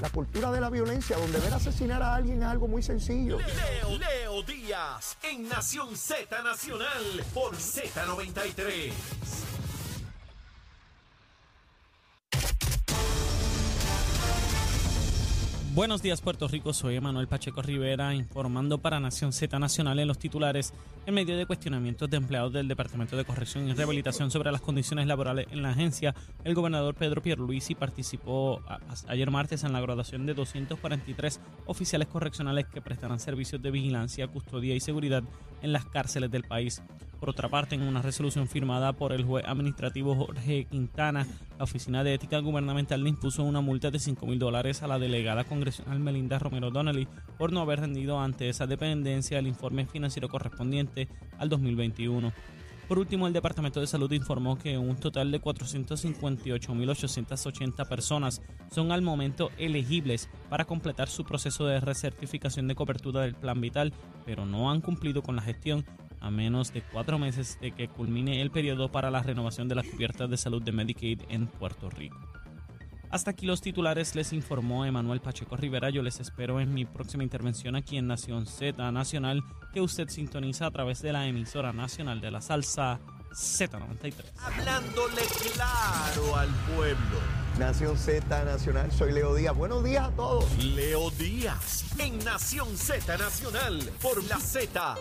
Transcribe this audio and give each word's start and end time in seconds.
la 0.00 0.10
cultura 0.10 0.50
de 0.52 0.60
la 0.60 0.70
violencia, 0.70 1.16
donde 1.16 1.38
ver 1.40 1.54
asesinar 1.54 2.02
a 2.02 2.14
alguien 2.14 2.42
es 2.42 2.48
algo 2.48 2.68
muy 2.68 2.82
sencillo. 2.82 3.38
Leo, 3.38 3.98
Leo 3.98 4.42
Díaz 4.42 5.16
en 5.22 5.48
Nación 5.48 5.96
Z 5.96 6.42
Nacional 6.42 7.24
por 7.32 7.54
Z93. 7.56 8.92
Buenos 15.72 16.02
días 16.02 16.20
Puerto 16.20 16.48
Rico, 16.48 16.72
soy 16.72 16.96
Emanuel 16.96 17.28
Pacheco 17.28 17.62
Rivera 17.62 18.12
informando 18.12 18.78
para 18.78 18.98
Nación 18.98 19.32
Z 19.32 19.56
Nacional 19.60 20.00
en 20.00 20.08
los 20.08 20.18
titulares 20.18 20.74
en 21.06 21.14
medio 21.14 21.36
de 21.36 21.46
cuestionamientos 21.46 22.10
de 22.10 22.16
empleados 22.16 22.52
del 22.52 22.66
Departamento 22.66 23.16
de 23.16 23.24
Corrección 23.24 23.68
y 23.68 23.72
Rehabilitación 23.72 24.32
sobre 24.32 24.50
las 24.50 24.60
condiciones 24.60 25.06
laborales 25.06 25.46
en 25.52 25.62
la 25.62 25.70
agencia. 25.70 26.12
El 26.42 26.56
gobernador 26.56 26.96
Pedro 26.96 27.22
Pierluisi 27.22 27.76
participó 27.76 28.60
ayer 29.06 29.30
martes 29.30 29.62
en 29.62 29.72
la 29.72 29.80
graduación 29.80 30.26
de 30.26 30.34
243 30.34 31.40
oficiales 31.66 32.08
correccionales 32.08 32.66
que 32.66 32.82
prestarán 32.82 33.20
servicios 33.20 33.62
de 33.62 33.70
vigilancia, 33.70 34.26
custodia 34.26 34.74
y 34.74 34.80
seguridad 34.80 35.22
en 35.62 35.72
las 35.72 35.84
cárceles 35.84 36.32
del 36.32 36.42
país. 36.42 36.82
Por 37.20 37.28
otra 37.28 37.50
parte, 37.50 37.74
en 37.74 37.82
una 37.82 38.00
resolución 38.00 38.48
firmada 38.48 38.94
por 38.94 39.12
el 39.12 39.24
juez 39.24 39.44
administrativo 39.46 40.14
Jorge 40.14 40.64
Quintana, 40.64 41.26
la 41.58 41.64
Oficina 41.64 42.02
de 42.02 42.14
Ética 42.14 42.38
Gubernamental 42.38 43.02
le 43.02 43.10
impuso 43.10 43.44
una 43.44 43.60
multa 43.60 43.90
de 43.90 43.98
5 43.98 44.26
mil 44.26 44.38
dólares 44.38 44.82
a 44.82 44.86
la 44.86 44.98
delegada 44.98 45.44
congresional 45.60 46.00
Melinda 46.00 46.38
Romero 46.38 46.70
Donnelly 46.70 47.06
por 47.36 47.52
no 47.52 47.60
haber 47.60 47.80
rendido 47.80 48.18
ante 48.18 48.48
esa 48.48 48.66
dependencia 48.66 49.38
el 49.38 49.46
informe 49.46 49.84
financiero 49.84 50.30
correspondiente 50.30 51.06
al 51.38 51.50
2021. 51.50 52.32
Por 52.88 52.98
último, 52.98 53.26
el 53.26 53.34
Departamento 53.34 53.78
de 53.78 53.86
Salud 53.86 54.10
informó 54.10 54.58
que 54.58 54.78
un 54.78 54.96
total 54.96 55.30
de 55.30 55.38
458.880 55.40 57.86
personas 57.86 58.40
son 58.72 58.90
al 58.90 59.02
momento 59.02 59.50
elegibles 59.58 60.30
para 60.48 60.64
completar 60.64 61.08
su 61.08 61.24
proceso 61.24 61.66
de 61.66 61.78
recertificación 61.78 62.66
de 62.66 62.74
cobertura 62.74 63.20
del 63.20 63.34
Plan 63.34 63.60
Vital, 63.60 63.92
pero 64.24 64.46
no 64.46 64.70
han 64.70 64.80
cumplido 64.80 65.22
con 65.22 65.36
la 65.36 65.42
gestión 65.42 65.84
a 66.20 66.30
menos 66.30 66.72
de 66.72 66.80
cuatro 66.82 67.18
meses 67.18 67.58
de 67.60 67.72
que 67.72 67.88
culmine 67.88 68.40
el 68.40 68.50
periodo 68.50 68.90
para 68.90 69.10
la 69.10 69.22
renovación 69.22 69.68
de 69.68 69.74
las 69.74 69.86
cubiertas 69.86 70.30
de 70.30 70.38
salud 70.38 70.62
de 70.62 70.72
Medicaid 70.72 71.20
en 71.28 71.48
Puerto 71.48 71.90
Rico. 71.90 72.39
Hasta 73.10 73.32
aquí 73.32 73.44
los 73.44 73.60
titulares, 73.60 74.14
les 74.14 74.32
informó 74.32 74.84
Emanuel 74.84 75.20
Pacheco 75.20 75.56
Rivera. 75.56 75.90
Yo 75.90 76.00
les 76.00 76.20
espero 76.20 76.60
en 76.60 76.72
mi 76.72 76.84
próxima 76.84 77.24
intervención 77.24 77.74
aquí 77.74 77.96
en 77.96 78.06
Nación 78.06 78.46
Z 78.46 78.92
Nacional, 78.92 79.42
que 79.72 79.80
usted 79.80 80.08
sintoniza 80.08 80.66
a 80.66 80.70
través 80.70 81.02
de 81.02 81.12
la 81.12 81.26
emisora 81.26 81.72
nacional 81.72 82.20
de 82.20 82.30
la 82.30 82.40
salsa 82.40 83.00
Z93. 83.32 84.14
Hablándole 84.38 85.22
claro 85.52 86.36
al 86.36 86.48
pueblo. 86.76 87.18
Nación 87.58 87.98
Z 87.98 88.44
Nacional, 88.44 88.92
soy 88.92 89.10
Leo 89.10 89.34
Díaz. 89.34 89.56
Buenos 89.56 89.82
días 89.82 90.06
a 90.06 90.10
todos. 90.12 90.64
Leo 90.64 91.10
Díaz 91.10 91.86
en 91.98 92.16
Nación 92.24 92.76
Z 92.76 93.18
Nacional 93.18 93.90
por 94.00 94.22
la 94.28 94.38
Z. 94.38 94.94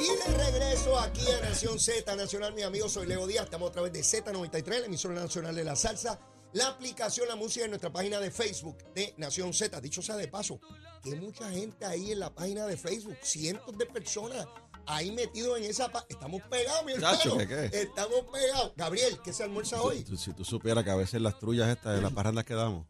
Y 0.00 0.30
de 0.30 0.38
regreso 0.38 0.98
aquí 0.98 1.24
a 1.30 1.48
Nación 1.48 1.78
Z 1.78 2.16
Nacional, 2.16 2.52
mi 2.52 2.62
amigo, 2.62 2.88
soy 2.88 3.06
Leo 3.06 3.28
Díaz. 3.28 3.44
Estamos 3.44 3.70
a 3.70 3.72
través 3.74 3.92
de 3.92 4.00
Z93, 4.00 4.80
la 4.80 4.86
emisora 4.86 5.14
nacional 5.14 5.54
de 5.54 5.62
la 5.62 5.76
salsa. 5.76 6.18
La 6.54 6.68
aplicación 6.68 7.28
La 7.28 7.36
Música 7.36 7.64
en 7.64 7.70
nuestra 7.70 7.92
página 7.92 8.20
de 8.20 8.30
Facebook 8.30 8.78
de 8.94 9.14
Nación 9.18 9.52
Z. 9.52 9.80
Dicho 9.80 10.00
sea 10.02 10.16
de 10.16 10.28
paso, 10.28 10.60
que 11.02 11.14
mucha 11.14 11.50
gente 11.50 11.84
ahí 11.84 12.12
en 12.12 12.20
la 12.20 12.34
página 12.34 12.66
de 12.66 12.76
Facebook, 12.76 13.16
cientos 13.22 13.76
de 13.76 13.84
personas 13.86 14.46
ahí 14.86 15.12
metidos 15.12 15.58
en 15.58 15.64
esa 15.64 15.88
página. 15.90 16.06
Estamos 16.08 16.42
pegados, 16.50 16.84
mi 16.86 16.92
hermano. 16.92 17.36
¿qué, 17.38 17.46
qué? 17.46 17.70
Estamos 17.82 18.24
pegados. 18.32 18.72
Gabriel, 18.76 19.18
¿qué 19.22 19.32
se 19.32 19.42
almuerza 19.44 19.82
hoy? 19.82 20.02
Tú- 20.04 20.16
si 20.16 20.32
tú 20.32 20.44
supieras 20.44 20.84
que 20.84 20.90
a 20.90 20.96
veces 20.96 21.20
las 21.20 21.38
trullas 21.38 21.68
estas 21.68 21.94
de 21.96 22.02
las 22.02 22.12
parrandas 22.12 22.44
que 22.44 22.54
damos 22.54 22.86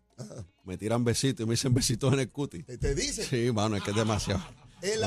me 0.64 0.76
tiran 0.76 1.04
besitos 1.04 1.44
y 1.44 1.46
me 1.46 1.52
dicen 1.54 1.72
besitos 1.74 2.12
en 2.12 2.20
el 2.20 2.30
cuti. 2.30 2.62
¿Te, 2.62 2.76
te 2.78 2.94
dice? 2.94 3.24
Sí, 3.24 3.52
mano, 3.52 3.76
es 3.76 3.82
que 3.82 3.90
es 3.90 3.96
demasiado. 3.96 4.42
El 4.82 5.02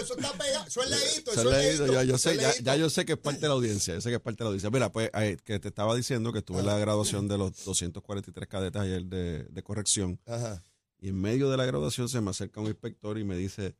eso 0.00 0.14
está 0.16 0.32
pegado. 0.32 0.66
Eso 0.66 0.82
es 0.82 0.90
leíto, 0.90 1.32
Se 1.32 1.40
eso 1.40 1.50
es 1.52 1.66
leído, 1.66 1.86
ya, 1.92 2.02
yo 2.04 2.18
sé, 2.18 2.38
ya, 2.62 2.76
yo 2.76 2.90
sé 2.90 3.04
que 3.04 3.12
es 3.12 3.18
parte 3.18 3.40
de 3.40 3.48
la 3.48 3.54
audiencia, 3.54 3.94
yo 3.94 4.00
sé 4.00 4.08
que 4.08 4.16
es 4.16 4.20
parte 4.20 4.38
de 4.38 4.44
la 4.44 4.48
audiencia. 4.48 4.70
Mira, 4.70 4.90
pues 4.90 5.10
eh, 5.14 5.36
que 5.44 5.58
te 5.58 5.68
estaba 5.68 5.94
diciendo 5.94 6.32
que 6.32 6.38
estuve 6.40 6.60
en 6.60 6.66
la 6.66 6.78
graduación 6.78 7.28
de 7.28 7.38
los 7.38 7.64
243 7.64 8.48
cadetes 8.48 8.80
ayer 8.80 9.04
de, 9.04 9.44
de 9.44 9.62
corrección 9.62 10.20
Ajá. 10.26 10.62
y 10.98 11.08
en 11.08 11.20
medio 11.20 11.50
de 11.50 11.56
la 11.56 11.64
graduación 11.66 12.08
se 12.08 12.20
me 12.20 12.30
acerca 12.30 12.60
un 12.60 12.68
inspector 12.68 13.18
y 13.18 13.24
me 13.24 13.36
dice, 13.36 13.74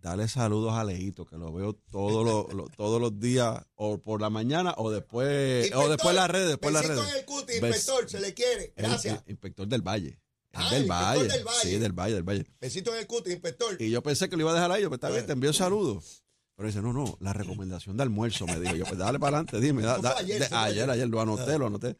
dale 0.00 0.26
saludos 0.28 0.72
a 0.74 0.84
Leito, 0.84 1.24
que 1.24 1.36
lo 1.36 1.52
veo 1.52 1.74
todos 1.74 2.24
los, 2.52 2.70
todos 2.72 3.00
los 3.00 3.18
días, 3.20 3.62
o 3.76 3.98
por 3.98 4.20
la 4.20 4.30
mañana, 4.30 4.74
o 4.78 4.90
después, 4.90 5.70
o 5.74 5.88
después 5.88 6.14
las 6.14 6.28
redes, 6.28 6.48
después 6.48 6.74
las 6.74 6.86
redes. 6.86 7.08
en 7.08 7.16
el 7.18 7.24
cuti, 7.24 7.52
inspector, 7.52 8.10
se 8.10 8.20
le 8.20 8.34
quiere. 8.34 8.72
El- 8.76 8.86
Gracias. 8.86 9.22
el 9.26 9.30
inspector 9.32 9.66
del 9.68 9.82
Valle. 9.82 10.18
Ah, 10.54 10.70
del 10.70 10.82
el 10.82 10.88
Valle. 10.90 11.28
del 11.28 11.44
Valle. 11.44 11.58
Sí, 11.62 11.78
del 11.78 11.92
Valle, 11.92 12.14
del 12.14 12.22
Valle. 12.22 12.46
Besito 12.60 12.92
en 12.92 13.00
el 13.00 13.06
cuti, 13.06 13.30
inspector. 13.32 13.80
Y 13.80 13.90
yo 13.90 14.02
pensé 14.02 14.28
que 14.28 14.36
lo 14.36 14.42
iba 14.42 14.50
a 14.50 14.54
dejar 14.54 14.70
ahí, 14.72 14.82
yo, 14.82 14.88
pues 14.88 14.98
está 14.98 15.08
bien, 15.10 15.24
te 15.26 15.32
envío 15.32 15.52
saludos. 15.52 16.24
Pero 16.54 16.66
dice, 16.68 16.82
no, 16.82 16.92
no, 16.92 17.16
la 17.20 17.32
recomendación 17.32 17.96
de 17.96 18.02
almuerzo, 18.02 18.46
me 18.46 18.60
dijo. 18.60 18.76
Yo, 18.76 18.84
pues 18.84 18.98
dale 18.98 19.18
para 19.18 19.38
adelante, 19.38 19.60
dime. 19.60 19.82
da- 19.82 19.98
da- 19.98 20.18
ayer, 20.18 20.38
de- 20.40 20.44
ayer, 20.46 20.56
ayer. 20.56 20.90
ayer, 20.90 21.08
lo 21.08 21.20
anoté, 21.20 21.58
lo 21.58 21.66
anoté. 21.66 21.96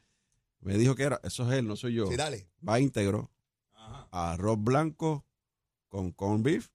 Me 0.61 0.77
dijo 0.77 0.95
que 0.95 1.03
era, 1.05 1.21
eso 1.25 1.51
es 1.51 1.59
él, 1.59 1.67
no 1.67 1.75
soy 1.77 1.95
yo. 1.95 2.07
Sí, 2.07 2.17
dale. 2.17 2.49
Va 2.67 2.79
íntegro, 2.79 3.33
arroz 4.11 4.59
blanco 4.63 5.25
con 5.89 6.13
corn 6.13 6.43
beef 6.43 6.69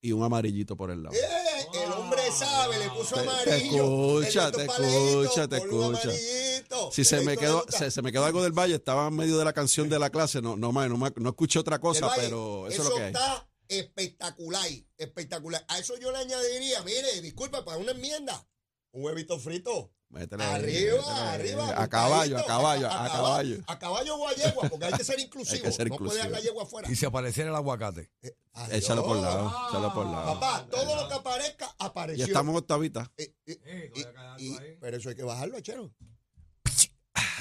y 0.00 0.12
un 0.12 0.22
amarillito 0.22 0.76
por 0.76 0.90
el 0.90 1.02
lado. 1.02 1.14
Eh, 1.14 1.18
hombre 2.30 2.46
sabe, 2.46 2.78
le 2.78 2.90
puso 2.90 3.14
Te- 3.16 3.22
te 3.22 3.28
amarillo. 3.28 4.20
escucha, 4.22 4.52
te 4.52 4.64
escucha, 4.64 5.48
te 5.48 5.56
escucha. 5.56 6.10
Si 6.92 7.04
se 7.04 7.20
me, 7.22 7.36
quedó, 7.36 7.64
se, 7.68 7.90
se 7.90 8.02
me 8.02 8.12
quedó 8.12 8.24
algo 8.24 8.42
del 8.42 8.52
Valle, 8.52 8.74
estaba 8.76 9.08
en 9.08 9.14
medio 9.16 9.38
de 9.38 9.44
la 9.44 9.52
canción 9.52 9.88
de 9.88 9.98
la 9.98 10.10
clase, 10.10 10.40
no, 10.42 10.56
no, 10.56 10.72
no, 10.72 10.96
ma- 10.96 11.12
no 11.16 11.28
escuché 11.30 11.58
otra 11.58 11.78
cosa, 11.80 12.06
Valle, 12.06 12.22
pero 12.22 12.66
eso, 12.68 12.82
es 12.82 12.88
lo 12.88 12.94
que 12.96 13.02
hay. 13.02 13.08
está 13.12 13.48
espectacular, 13.68 14.66
espectacular. 14.96 15.64
A 15.68 15.78
eso 15.78 15.96
yo 15.98 16.10
le 16.12 16.18
añadiría, 16.18 16.82
mire, 16.82 17.20
disculpa, 17.20 17.64
para 17.64 17.78
una 17.78 17.92
enmienda, 17.92 18.46
un 18.92 19.04
huevito 19.04 19.38
frito. 19.38 19.92
Métele, 20.10 20.42
Arriba, 20.42 20.96
métele, 20.96 21.20
arriba. 21.28 21.82
A 21.82 21.86
caballo, 21.88 22.38
a 22.38 22.44
caballo, 22.46 22.86
a 22.90 23.08
caballo. 23.08 23.58
A 23.66 23.78
caballo 23.78 24.16
o 24.16 24.26
a 24.28 24.32
yegua, 24.32 24.68
porque 24.70 24.86
hay 24.86 24.92
que 24.94 25.04
ser 25.04 25.20
inclusivo. 25.20 25.56
Hay 25.56 25.60
que 25.62 25.72
ser 25.72 25.90
no 25.90 25.96
puede 25.98 26.14
dejar 26.14 26.30
la 26.30 26.38
inclusivo. 26.38 26.48
yegua 26.50 26.62
afuera. 26.62 26.90
Y 26.90 26.96
si 26.96 27.04
apareciera 27.04 27.50
el 27.50 27.56
aguacate. 27.56 28.10
Eh, 28.22 28.34
adiós. 28.54 28.78
Échalo 28.78 29.04
por 29.04 29.16
lado, 29.18 29.54
échalo 29.68 29.92
por 29.94 30.06
lado. 30.06 30.40
Papá, 30.40 30.66
todo 30.70 30.96
lo 30.96 31.08
que 31.08 31.14
aparezca 31.14 31.66
Y 31.66 31.72
apareció. 31.84 32.24
estamos 32.24 32.52
en 32.52 32.56
octavita. 32.58 33.12
Eh, 33.18 33.34
eh, 33.46 33.58
Eh, 33.66 33.92
y- 34.38 34.46
y- 34.46 34.58
pero 34.80 34.96
eso 34.96 35.10
hay 35.10 35.14
que 35.14 35.22
bajarlo, 35.24 35.60
chero. 35.60 35.92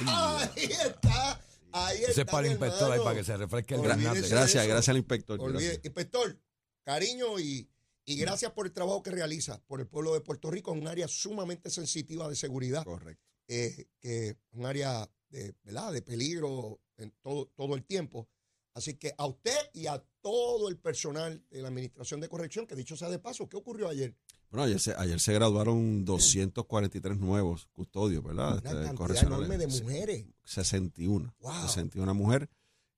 Ahí 0.06 0.64
está. 0.66 1.42
Ahí 1.72 1.98
está. 2.00 2.12
Ese 2.12 2.22
es 2.22 2.28
para 2.28 2.46
el 2.48 2.52
inspector 2.54 2.92
ahí 2.92 3.00
para 3.00 3.16
que 3.16 3.24
se 3.24 3.38
refresque 3.38 3.76
el 3.76 3.82
granate. 3.82 4.22
Gracias, 4.28 4.66
gracias 4.68 4.90
al 4.90 4.98
inspector. 4.98 5.40
Olvide- 5.40 5.64
gracias. 5.64 5.86
Inspector, 5.86 6.38
cariño 6.84 7.40
y, 7.40 7.70
y 8.08 8.16
gracias 8.18 8.52
por 8.54 8.66
el 8.66 8.72
trabajo 8.72 9.04
que 9.04 9.12
realiza 9.12 9.62
por 9.68 9.80
el 9.82 9.88
pueblo 9.88 10.14
de 10.14 10.22
Puerto 10.22 10.50
Rico 10.50 10.72
en 10.74 10.80
un 10.82 10.88
área 10.88 11.08
sumamente 11.08 11.70
sensitiva 11.70 12.28
de 12.30 12.36
seguridad, 12.36 12.84
Correcto. 12.84 13.24
eh, 13.48 13.88
que 14.00 14.38
un 14.54 14.66
área 14.66 15.10
de, 15.30 15.54
¿verdad? 15.64 15.92
de 15.92 16.02
peligro 16.02 16.80
en 16.98 17.12
todo, 17.22 17.48
todo 17.56 17.76
el 17.76 17.84
tiempo. 17.84 18.28
Así 18.74 18.94
que 18.94 19.14
a 19.18 19.26
usted 19.26 19.58
y 19.74 19.88
a 19.88 20.04
todo 20.22 20.70
el 20.70 20.78
personal 20.78 21.44
de 21.50 21.62
la 21.62 21.68
Administración 21.70 22.22
de 22.22 22.30
Corrección, 22.30 22.66
que 22.68 22.76
dicho 22.76 22.96
sea 22.96 23.10
de 23.10 23.18
paso, 23.20 23.50
¿qué 23.50 23.58
ocurrió 23.58 23.90
ayer? 23.90 24.16
Bueno, 24.52 24.64
ayer 24.66 24.80
se, 24.80 24.94
ayer 24.96 25.20
se 25.20 25.34
graduaron 25.34 26.06
243 26.06 27.18
nuevos 27.18 27.66
custodios, 27.74 28.24
¿verdad? 28.24 28.60
Una 28.60 28.72
Este, 28.84 28.96
cantidad 28.96 29.24
enorme 29.24 29.58
de 29.58 29.68
mujeres. 29.68 30.26
61. 30.46 31.36
Wow. 31.40 31.54
61 31.64 32.14
mujeres, 32.14 32.50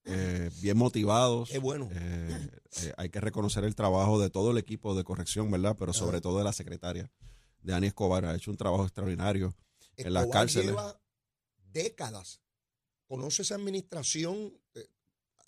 eh, 0.09 0.49
bien 0.61 0.77
motivados. 0.77 1.49
Qué 1.49 1.59
bueno. 1.59 1.87
Eh, 1.91 2.49
eh, 2.83 2.93
hay 2.97 3.09
que 3.09 3.19
reconocer 3.21 3.63
el 3.63 3.75
trabajo 3.75 4.19
de 4.19 4.29
todo 4.29 4.51
el 4.51 4.57
equipo 4.57 4.95
de 4.95 5.03
corrección, 5.03 5.49
¿verdad? 5.51 5.75
Pero 5.77 5.93
sobre 5.93 6.17
Ajá. 6.17 6.21
todo 6.21 6.37
de 6.39 6.43
la 6.43 6.53
secretaria, 6.53 7.11
de 7.61 7.73
Ani 7.73 7.87
Escobar. 7.87 8.25
Ha 8.25 8.35
hecho 8.35 8.51
un 8.51 8.57
trabajo 8.57 8.83
extraordinario. 8.83 9.55
en 9.97 10.13
las 10.13 10.27
cárceles. 10.27 10.67
lleva 10.69 10.99
décadas. 11.71 12.41
Conoce 13.07 13.41
esa 13.41 13.55
administración 13.55 14.53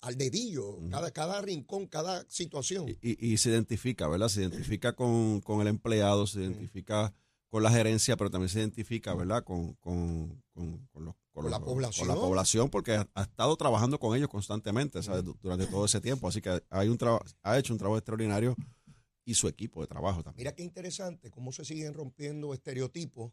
al 0.00 0.16
dedillo, 0.18 0.78
cada, 0.90 1.12
cada 1.12 1.40
rincón, 1.42 1.86
cada 1.86 2.24
situación. 2.28 2.88
Y, 2.88 2.98
y- 3.10 3.32
y 3.34 3.36
se 3.38 3.50
identifica, 3.50 4.08
¿verdad? 4.08 4.28
Se 4.28 4.40
identifica 4.40 4.94
con, 4.96 5.40
con 5.40 5.60
el 5.60 5.68
empleado, 5.68 6.26
se 6.26 6.40
identifica 6.40 7.14
con 7.48 7.62
la 7.62 7.70
gerencia, 7.70 8.16
pero 8.16 8.28
también 8.30 8.48
se 8.48 8.58
identifica, 8.58 9.14
¿verdad? 9.14 9.44
Con, 9.44 9.74
con, 9.74 10.41
con, 10.52 10.86
con 10.92 11.04
los- 11.06 11.14
con 11.32 11.50
la 11.50 11.58
los- 11.58 11.66
población. 11.66 12.06
Con 12.08 12.14
la 12.16 12.20
población, 12.22 12.70
porque 12.70 12.92
ha, 12.96 13.08
ha 13.14 13.22
estado 13.22 13.56
trabajando 13.56 13.98
con 13.98 14.16
ellos 14.16 14.28
constantemente, 14.28 15.00
Durante 15.42 15.66
todo 15.66 15.84
ese 15.86 16.00
tiempo. 16.00 16.28
Así 16.28 16.40
que 16.40 16.62
hay 16.70 16.88
un 16.88 16.98
ha 17.42 17.58
hecho 17.58 17.72
un 17.72 17.78
trabajo 17.78 17.98
extraordinario 17.98 18.54
y 19.24 19.34
su 19.34 19.48
equipo 19.48 19.80
de 19.80 19.86
trabajo 19.86 20.22
también. 20.22 20.38
Mira 20.44 20.54
qué 20.54 20.62
interesante 20.62 21.30
cómo 21.30 21.52
se 21.52 21.64
siguen 21.64 21.94
rompiendo 21.94 22.52
estereotipos. 22.54 23.32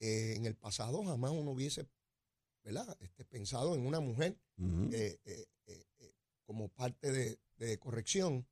Eh, 0.00 0.34
en 0.36 0.46
el 0.46 0.56
pasado 0.56 1.04
jamás 1.04 1.30
uno 1.30 1.50
hubiese 1.50 1.86
¿verdad? 2.64 2.96
Este, 3.00 3.24
pensado 3.24 3.74
en 3.74 3.86
una 3.86 4.00
mujer 4.00 4.36
eh, 4.92 5.18
eh, 5.24 5.46
eh, 5.66 5.86
como 6.46 6.68
parte 6.68 7.10
de, 7.12 7.38
de 7.58 7.78
corrección. 7.78 8.46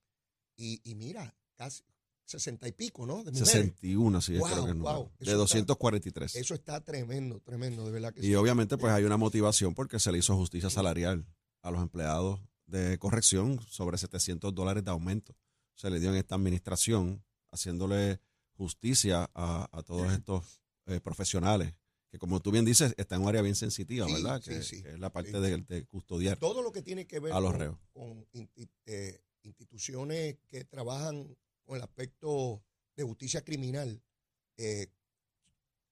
Y, 0.56 0.80
y 0.88 0.94
mira, 0.94 1.34
casi 1.56 1.82
60 2.28 2.69
y 2.69 2.72
pico, 2.72 3.06
¿no? 3.06 3.25
De 3.25 3.30
mujeres. 3.32 3.48
61, 3.48 4.20
sí, 4.20 4.36
Wow, 4.38 4.48
creo 4.50 4.66
que 4.66 4.72
wow, 4.75 5.04
De 5.19 5.25
está- 5.25 5.34
243. 5.36 6.36
Eso 6.36 6.54
está 6.54 6.82
tremendo, 6.84 7.40
tremendo, 7.40 7.84
de 7.86 7.90
verdad 7.92 8.12
que 8.12 8.20
Y 8.20 8.25
sí. 8.25 8.34
obviamente 8.34 8.76
pues 8.76 8.92
hay 8.92 9.04
una 9.04 9.16
motivación 9.16 9.75
porque 9.75 9.98
se 9.98 10.12
le 10.12 10.19
hizo 10.19 10.36
justicia 10.36 10.69
salarial 10.70 11.26
a 11.62 11.70
los 11.70 11.80
empleados 11.82 12.40
de 12.66 12.98
corrección 12.98 13.60
sobre 13.69 13.96
700 13.98 14.54
dólares 14.54 14.84
de 14.84 14.90
aumento. 14.90 15.34
Se 15.75 15.88
le 15.90 16.00
dio 16.00 16.10
en 16.10 16.16
esta 16.16 16.34
administración 16.34 17.25
haciéndole 17.50 18.20
justicia 18.56 19.31
a, 19.34 19.69
a 19.72 19.82
todos 19.82 20.12
estos 20.12 20.60
eh, 20.86 21.00
profesionales 21.00 21.74
que 22.10 22.19
como 22.19 22.40
tú 22.40 22.50
bien 22.50 22.64
dices 22.64 22.94
está 22.96 23.16
en 23.16 23.22
un 23.22 23.28
área 23.28 23.42
bien 23.42 23.54
sensitiva, 23.54 24.06
Sí, 24.06 24.12
¿verdad? 24.14 24.40
sí, 24.42 24.50
que, 24.50 24.62
sí, 24.62 24.82
que 24.82 24.90
es 24.92 24.98
la 24.98 25.10
parte 25.12 25.38
de, 25.40 25.58
de 25.58 25.84
custodiar. 25.86 26.38
Todo 26.38 26.62
lo 26.62 26.72
que 26.72 26.81
tiene 26.82 27.06
que 27.06 27.20
ver 27.20 27.32
A 27.34 27.40
los 27.40 27.50
con, 27.52 27.60
reos. 27.60 27.76
con 27.92 28.26
eh, 28.86 29.20
instituciones 29.42 30.36
que 30.46 30.64
trabajan 30.64 31.36
con 31.69 31.76
el 31.76 31.82
aspecto 31.82 32.65
de 32.97 33.05
justicia 33.05 33.44
criminal, 33.44 34.03
eh, 34.56 34.87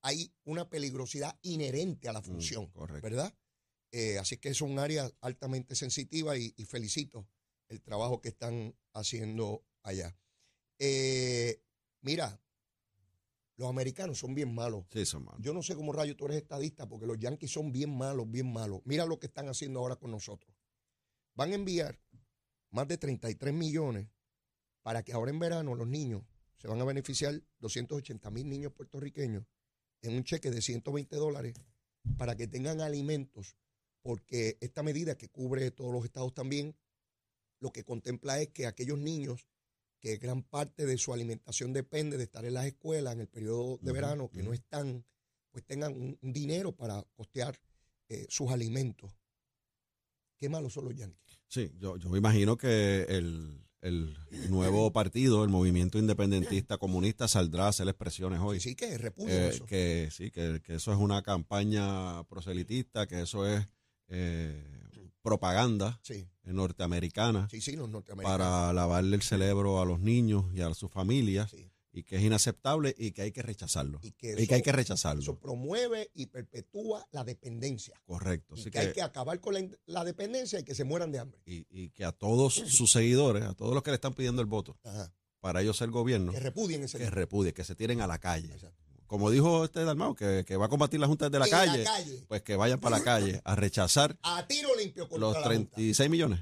hay 0.00 0.32
una 0.44 0.70
peligrosidad 0.70 1.38
inherente 1.42 2.08
a 2.08 2.14
la 2.14 2.20
Mm, 2.20 2.24
función, 2.24 2.66
correcto. 2.68 3.02
¿verdad? 3.02 3.34
Eh, 3.92 4.18
así 4.18 4.38
que 4.38 4.48
es 4.48 4.62
un 4.62 4.78
área 4.78 5.10
altamente 5.20 5.74
sensitiva 5.74 6.38
y, 6.38 6.54
y 6.56 6.64
felicito 6.64 7.28
el 7.68 7.82
trabajo 7.82 8.22
que 8.22 8.30
están 8.30 8.74
haciendo 8.94 9.66
allá. 9.82 10.16
Eh, 10.78 11.60
mira, 12.00 12.40
los 13.56 13.68
americanos 13.68 14.18
son 14.18 14.34
bien 14.34 14.54
malos. 14.54 14.86
Sí, 14.90 15.04
son 15.04 15.24
malos. 15.26 15.42
Yo 15.42 15.52
no 15.52 15.62
sé 15.62 15.74
cómo 15.74 15.92
rayo 15.92 16.16
tú 16.16 16.24
eres 16.24 16.38
estadista, 16.38 16.88
porque 16.88 17.06
los 17.06 17.18
Yankees 17.18 17.50
son 17.50 17.70
bien 17.70 17.94
malos, 17.94 18.30
bien 18.30 18.50
malos. 18.50 18.80
Mira 18.86 19.04
lo 19.04 19.18
que 19.18 19.26
están 19.26 19.48
haciendo 19.48 19.80
ahora 19.80 19.96
con 19.96 20.10
nosotros. 20.10 20.54
Van 21.34 21.52
a 21.52 21.54
enviar 21.54 22.00
más 22.70 22.88
de 22.88 22.96
33 22.96 23.52
millones 23.52 24.08
para 24.86 25.02
que 25.02 25.12
ahora 25.12 25.32
en 25.32 25.40
verano 25.40 25.74
los 25.74 25.88
niños 25.88 26.22
se 26.58 26.68
van 26.68 26.80
a 26.80 26.84
beneficiar 26.84 27.42
280 27.58 28.30
mil 28.30 28.48
niños 28.48 28.72
puertorriqueños 28.72 29.44
en 30.00 30.14
un 30.14 30.22
cheque 30.22 30.48
de 30.48 30.62
120 30.62 31.16
dólares 31.16 31.54
para 32.16 32.36
que 32.36 32.46
tengan 32.46 32.80
alimentos, 32.80 33.56
porque 34.00 34.56
esta 34.60 34.84
medida 34.84 35.18
que 35.18 35.28
cubre 35.28 35.72
todos 35.72 35.92
los 35.92 36.04
estados 36.04 36.32
también, 36.34 36.76
lo 37.58 37.72
que 37.72 37.82
contempla 37.82 38.40
es 38.40 38.50
que 38.50 38.66
aquellos 38.66 38.96
niños 38.96 39.48
que 39.98 40.18
gran 40.18 40.44
parte 40.44 40.86
de 40.86 40.98
su 40.98 41.12
alimentación 41.12 41.72
depende 41.72 42.16
de 42.16 42.22
estar 42.22 42.44
en 42.44 42.54
las 42.54 42.66
escuelas 42.66 43.14
en 43.14 43.22
el 43.22 43.28
periodo 43.28 43.78
de 43.82 43.90
verano, 43.90 44.30
que 44.30 44.44
no 44.44 44.52
están, 44.52 45.04
pues 45.50 45.64
tengan 45.64 45.94
un, 45.94 46.16
un 46.22 46.32
dinero 46.32 46.70
para 46.70 47.02
costear 47.16 47.58
eh, 48.08 48.24
sus 48.28 48.52
alimentos. 48.52 49.18
Qué 50.38 50.48
malos 50.48 50.74
son 50.74 50.84
los 50.84 50.94
yanquis. 50.94 51.40
Sí, 51.48 51.72
yo, 51.76 51.96
yo 51.96 52.08
me 52.08 52.18
imagino 52.18 52.56
que 52.56 53.02
el, 53.08 53.66
el 53.86 54.16
nuevo 54.50 54.92
partido, 54.92 55.44
el 55.44 55.50
movimiento 55.50 55.98
independentista 55.98 56.76
comunista, 56.78 57.28
saldrá 57.28 57.66
a 57.66 57.68
hacer 57.68 57.88
expresiones 57.88 58.40
hoy. 58.40 58.60
Sí, 58.60 58.70
sí, 58.70 58.74
que 58.76 58.98
repudio 58.98 59.32
Eh, 59.34 59.48
eso. 59.48 59.64
que 59.66 60.08
sí, 60.10 60.30
que, 60.30 60.60
que 60.64 60.74
eso 60.74 60.92
es 60.92 60.98
una 60.98 61.22
campaña 61.22 62.24
proselitista, 62.24 63.06
que 63.06 63.22
eso 63.22 63.46
es 63.46 63.66
eh, 64.08 64.62
propaganda 65.22 65.98
Sí, 66.02 66.26
norteamericana 66.44 67.48
sí, 67.50 67.60
sí, 67.60 67.74
los 67.76 67.88
norteamericanos. 67.88 68.38
para 68.38 68.72
lavarle 68.72 69.16
el 69.16 69.22
cerebro 69.22 69.80
a 69.80 69.84
los 69.84 69.98
niños 70.00 70.44
y 70.54 70.60
a 70.60 70.72
sus 70.74 70.90
familias 70.90 71.50
Sí. 71.50 71.68
Y 71.98 72.02
que 72.04 72.16
es 72.16 72.22
inaceptable 72.22 72.94
y 72.98 73.12
que 73.12 73.22
hay 73.22 73.32
que 73.32 73.40
rechazarlo. 73.42 73.98
Y 74.02 74.12
que, 74.12 74.32
Y 74.32 74.36
que 74.36 74.42
eso- 74.44 74.54
hay 74.54 74.62
que 74.62 74.72
rechazarlo. 74.72 75.22
Eso 75.22 75.38
promueve 75.38 76.10
y 76.14 76.26
perpetúa 76.26 77.06
la 77.10 77.24
dependencia. 77.24 77.98
Correcto. 78.04 78.54
Y 78.56 78.60
Así 78.60 78.70
que, 78.70 78.78
hay 78.78 78.92
que 78.92 79.00
acabar 79.02 79.40
con 79.40 79.54
la, 79.54 79.66
la 79.86 80.04
dependencia 80.04 80.60
y 80.60 80.62
que 80.62 80.74
se 80.74 80.84
mueran 80.84 81.10
de 81.10 81.18
hambre. 81.20 81.40
y, 81.46 81.66
y 81.70 81.88
que 81.90 82.04
a 82.04 82.12
todos 82.12 82.52
sus 82.54 82.92
seguidores, 82.92 83.44
a 83.44 83.54
todos 83.54 83.72
los 83.74 83.82
que 83.82 83.90
le 83.90 83.94
están 83.94 84.12
pidiendo 84.14 84.42
el 84.42 84.46
voto 84.46 84.76
Ajá. 84.84 85.10
para 85.40 85.62
ellos 85.62 85.76
ser 85.78 85.90
gobierno, 85.90 86.32
Que 86.32 86.40
repudien 86.40 86.82
ese 86.84 86.98
que 86.98 87.08
repudie, 87.08 87.54
que 87.54 87.64
se 87.64 87.74
tiren 87.74 88.00
a 88.02 88.06
la 88.06 88.18
calle. 88.18 88.52
Exacto. 88.52 88.82
Como 89.06 89.30
dijo 89.30 89.64
este 89.64 89.84
Dalmau, 89.84 90.14
que, 90.16 90.44
que 90.46 90.56
va 90.56 90.66
a 90.66 90.68
combatir 90.68 90.98
las 91.00 91.08
juntas 91.08 91.30
de 91.30 91.38
la 91.38 91.48
calle, 91.48 91.84
la 91.84 91.90
calle. 91.92 92.24
pues 92.26 92.42
que 92.42 92.56
vayan 92.56 92.80
para 92.80 92.98
la 92.98 93.04
calle 93.04 93.40
a 93.44 93.54
rechazar 93.54 94.18
A 94.22 94.44
tiro 94.48 94.74
limpio 94.76 95.08
los 95.16 95.32
la 95.34 95.42
Junta. 95.42 95.48
36 95.48 96.10
millones. 96.10 96.40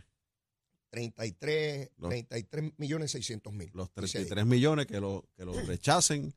33, 0.95 1.91
Los- 1.99 2.09
33 2.11 2.73
millones 2.79 3.11
600 3.11 3.53
mil. 3.53 3.71
Los 3.75 3.89
Dice 3.97 4.19
ahí. 4.19 4.25
33 4.25 4.47
millones 4.47 4.87
que 4.87 5.01
lo, 5.01 5.25
que 5.37 5.45
los 5.45 5.67
rechacen, 5.67 6.35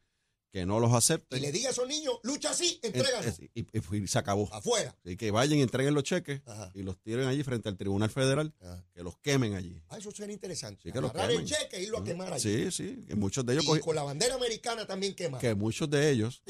que 0.49 0.65
no 0.65 0.79
los 0.79 0.91
Y 0.91 0.95
acepten. 0.95 1.41
le 1.41 1.51
diga 1.51 1.67
a 1.69 1.71
esos 1.71 1.87
niños, 1.87 2.15
lucha 2.23 2.49
así, 2.51 2.79
es- 2.81 3.39
y, 3.53 3.59
y- 3.61 3.97
y 4.03 4.07
se 4.07 4.17
acabó. 4.17 4.51
Afuera. 4.51 4.95
Y 5.03 5.15
que 5.17 5.29
vayan 5.29 5.59
y 5.59 5.61
entreguen 5.61 5.93
los 5.93 6.03
cheques 6.03 6.41
Ajá. 6.45 6.71
y 6.73 6.81
los 6.83 6.97
tiren 6.99 7.27
allí 7.27 7.43
frente 7.43 7.67
al 7.69 7.77
Tribunal 7.77 8.09
Federal, 8.09 8.53
Ajá. 8.61 8.83
que 8.93 9.03
los 9.03 9.17
quemen 9.19 9.53
allí. 9.55 9.81
Ah, 9.89 9.97
eso 9.97 10.09
sería 10.11 10.33
interesante. 10.33 10.81
Sí, 10.83 10.91
que 10.91 11.01
los 11.01 11.13
el 11.13 11.45
cheque 11.45 11.77
e 11.77 11.83
irlo 11.83 11.99
a 11.99 12.03
quemar 12.03 12.33
allí. 12.33 12.41
Sí, 12.41 12.71
sí, 12.71 13.03
que 13.07 13.15
muchos 13.15 13.45
de 13.45 13.53
ellos 13.53 13.65
y 13.65 13.79
con 13.81 13.95
la 13.95 14.03
bandera 14.03 14.35
americana 14.35 14.87
también 14.87 15.13
quemar. 15.13 15.39
que 15.41 15.53
muchos 15.53 15.89
de 15.89 16.09
ellos, 16.09 16.41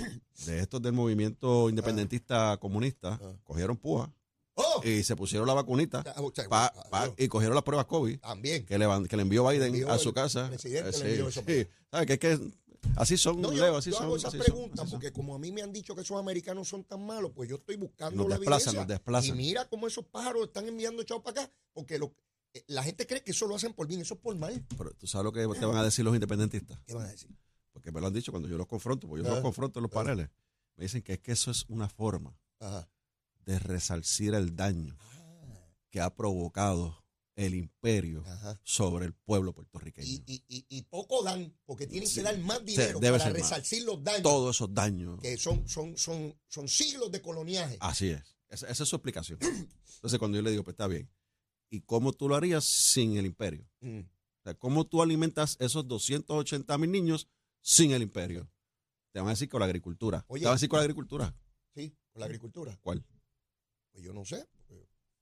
de 0.45 0.59
estos 0.59 0.81
del 0.81 0.93
movimiento 0.93 1.67
independentista 1.69 2.55
comunista, 2.57 3.19
cogieron 3.43 3.75
púa 3.77 4.13
¡Oh! 4.59 4.81
y 4.83 5.03
se 5.03 5.15
pusieron 5.15 5.47
la 5.47 5.53
vacunita 5.53 6.03
Ah, 6.15 6.21
o 6.21 6.31
sea, 6.33 6.49
pa- 6.49 6.67
adiós. 6.67 6.87
pa- 6.89 7.13
y 7.17 7.27
cogieron 7.27 7.53
las 7.55 7.63
pruebas 7.63 7.85
COVID 7.85 8.19
También. 8.19 8.65
que 8.65 8.77
le, 8.77 8.87
que 9.07 9.15
le 9.15 9.21
envió 9.21 9.47
Biden 9.47 9.67
envió 9.67 9.91
a 9.91 9.93
el 9.95 9.99
su 9.99 10.11
casa. 10.13 10.47
presidente, 10.49 10.89
Eh, 10.89 11.03
le 11.03 11.09
envió 11.11 11.27
eso 11.29 11.39
sí, 11.41 11.45
para 11.45 11.57
sí. 11.59 11.67
¿Sabe 11.91 12.05
que 12.07 12.13
es 12.13 12.19
que 12.19 12.39
así 12.95 13.17
son, 13.17 13.39
No, 13.41 13.51
Leo, 13.51 13.67
yo, 13.67 13.77
así 13.77 13.91
yo 13.91 13.97
son. 13.97 14.05
hago 14.07 14.17
esas 14.17 14.33
así 14.33 14.43
preguntas 14.43 14.79
son. 14.81 14.89
porque 14.99 15.11
como 15.13 15.35
a 15.35 15.39
mí 15.39 15.51
me 15.51 15.61
han 15.61 15.71
dicho 15.71 15.93
que 15.95 16.01
esos 16.01 16.17
americanos 16.19 16.67
son 16.67 16.83
tan 16.83 17.05
malos, 17.05 17.31
pues 17.35 17.47
yo 17.49 17.57
estoy 17.57 17.75
buscando 17.75 18.17
Nos 18.23 18.29
la 18.29 18.37
desplazan, 18.37 18.69
evidencia. 18.75 18.79
nos 18.79 18.87
desplazan. 18.87 19.29
Y 19.29 19.31
mira 19.33 19.69
cómo 19.69 19.87
esos 19.87 20.05
pájaros 20.05 20.43
están 20.47 20.67
enviando 20.67 21.03
chavos 21.03 21.23
para 21.23 21.43
acá, 21.43 21.53
porque 21.73 21.99
lo- 21.99 22.13
eh, 22.53 22.63
la 22.67 22.81
gente 22.83 23.05
cree 23.05 23.23
que 23.23 23.31
eso 23.31 23.45
lo 23.47 23.55
hacen 23.55 23.73
por 23.73 23.85
bien, 23.87 24.01
eso 24.01 24.15
es 24.15 24.19
por 24.19 24.35
mal. 24.35 24.65
Pero 24.77 24.91
tú 24.95 25.05
sabes 25.05 25.23
lo 25.25 25.31
que 25.31 25.41
te 25.59 25.65
van 25.65 25.77
a 25.77 25.83
decir 25.83 26.03
los 26.03 26.13
independentistas. 26.15 26.79
¿Qué 26.85 26.93
van 26.95 27.05
a 27.05 27.09
decir? 27.11 27.29
Porque 27.73 27.91
me 27.91 28.01
lo 28.01 28.07
han 28.07 28.13
dicho 28.13 28.31
cuando 28.31 28.49
yo 28.49 28.57
los 28.57 28.65
confronto, 28.65 29.07
porque 29.07 29.23
yo 29.23 29.29
Ah. 29.29 29.35
los 29.35 29.41
confronto 29.43 29.77
en 29.79 29.83
los 29.83 29.91
Ah. 29.91 29.95
paneles. 29.95 30.29
Me 30.77 30.85
dicen 30.85 31.01
que 31.03 31.13
es 31.13 31.19
que 31.19 31.31
eso 31.33 31.51
es 31.51 31.65
una 31.69 31.87
forma 31.89 32.35
Ajá. 32.59 32.87
De 33.47 33.57
resarcir 33.59 34.33
el 34.35 34.55
daño 34.55 34.95
que 35.89 36.01
ha 36.01 36.13
provocado 36.13 37.03
el 37.35 37.53
imperio 37.55 38.23
Ajá. 38.27 38.59
sobre 38.63 39.05
el 39.05 39.13
pueblo 39.13 39.53
puertorriqueño. 39.53 40.05
Y, 40.07 40.23
y, 40.27 40.43
y, 40.47 40.65
y 40.69 40.81
poco 40.83 41.23
dan, 41.23 41.55
porque 41.65 41.87
tienen 41.87 42.09
Sí. 42.09 42.15
que 42.15 42.23
dar 42.23 42.37
más 42.39 42.63
dinero 42.65 42.99
debe 42.99 43.17
para 43.17 43.29
más. 43.31 43.39
resarcir 43.39 43.83
los 43.83 44.03
daños, 44.03 44.23
Todos 44.23 44.55
esos 44.55 44.73
daños. 44.73 45.19
que 45.21 45.37
son, 45.37 45.67
son, 45.67 45.97
son, 45.97 46.35
son 46.47 46.67
siglos 46.67 47.11
de 47.11 47.21
coloniaje. 47.21 47.77
Así 47.79 48.09
es. 48.09 48.37
Esa, 48.49 48.67
esa 48.69 48.83
es 48.83 48.89
su 48.89 48.95
explicación. 48.95 49.39
Entonces, 49.41 50.19
cuando 50.19 50.37
yo 50.37 50.41
le 50.41 50.51
digo, 50.51 50.63
pues 50.63 50.73
está 50.73 50.87
bien. 50.87 51.09
¿Y 51.69 51.81
cómo 51.81 52.11
tú 52.13 52.27
lo 52.27 52.35
harías 52.35 52.65
sin 52.65 53.17
el 53.17 53.25
imperio? 53.25 53.65
Mm. 53.81 53.99
O 53.99 54.43
sea, 54.43 54.53
¿cómo 54.55 54.85
tú 54.85 55.01
alimentas 55.01 55.57
esos 55.59 55.87
280 55.87 56.77
mil 56.77 56.91
niños 56.91 57.27
sin 57.61 57.91
el 57.91 58.01
imperio? 58.01 58.49
Te 59.13 59.19
van 59.19 59.27
a 59.27 59.31
decir 59.31 59.47
con 59.49 59.59
la 59.61 59.65
agricultura. 59.67 60.25
Oye. 60.27 60.41
Te 60.41 60.45
van 60.47 60.53
a 60.53 60.55
decir 60.55 60.69
con 60.69 60.77
la 60.77 60.83
agricultura. 60.83 61.35
Sí, 61.75 61.95
con 62.11 62.19
la 62.21 62.25
agricultura. 62.25 62.77
¿Cuál? 62.81 63.05
Pues 63.97 64.05
yo 64.05 64.13
no 64.13 64.23
sé. 64.25 64.45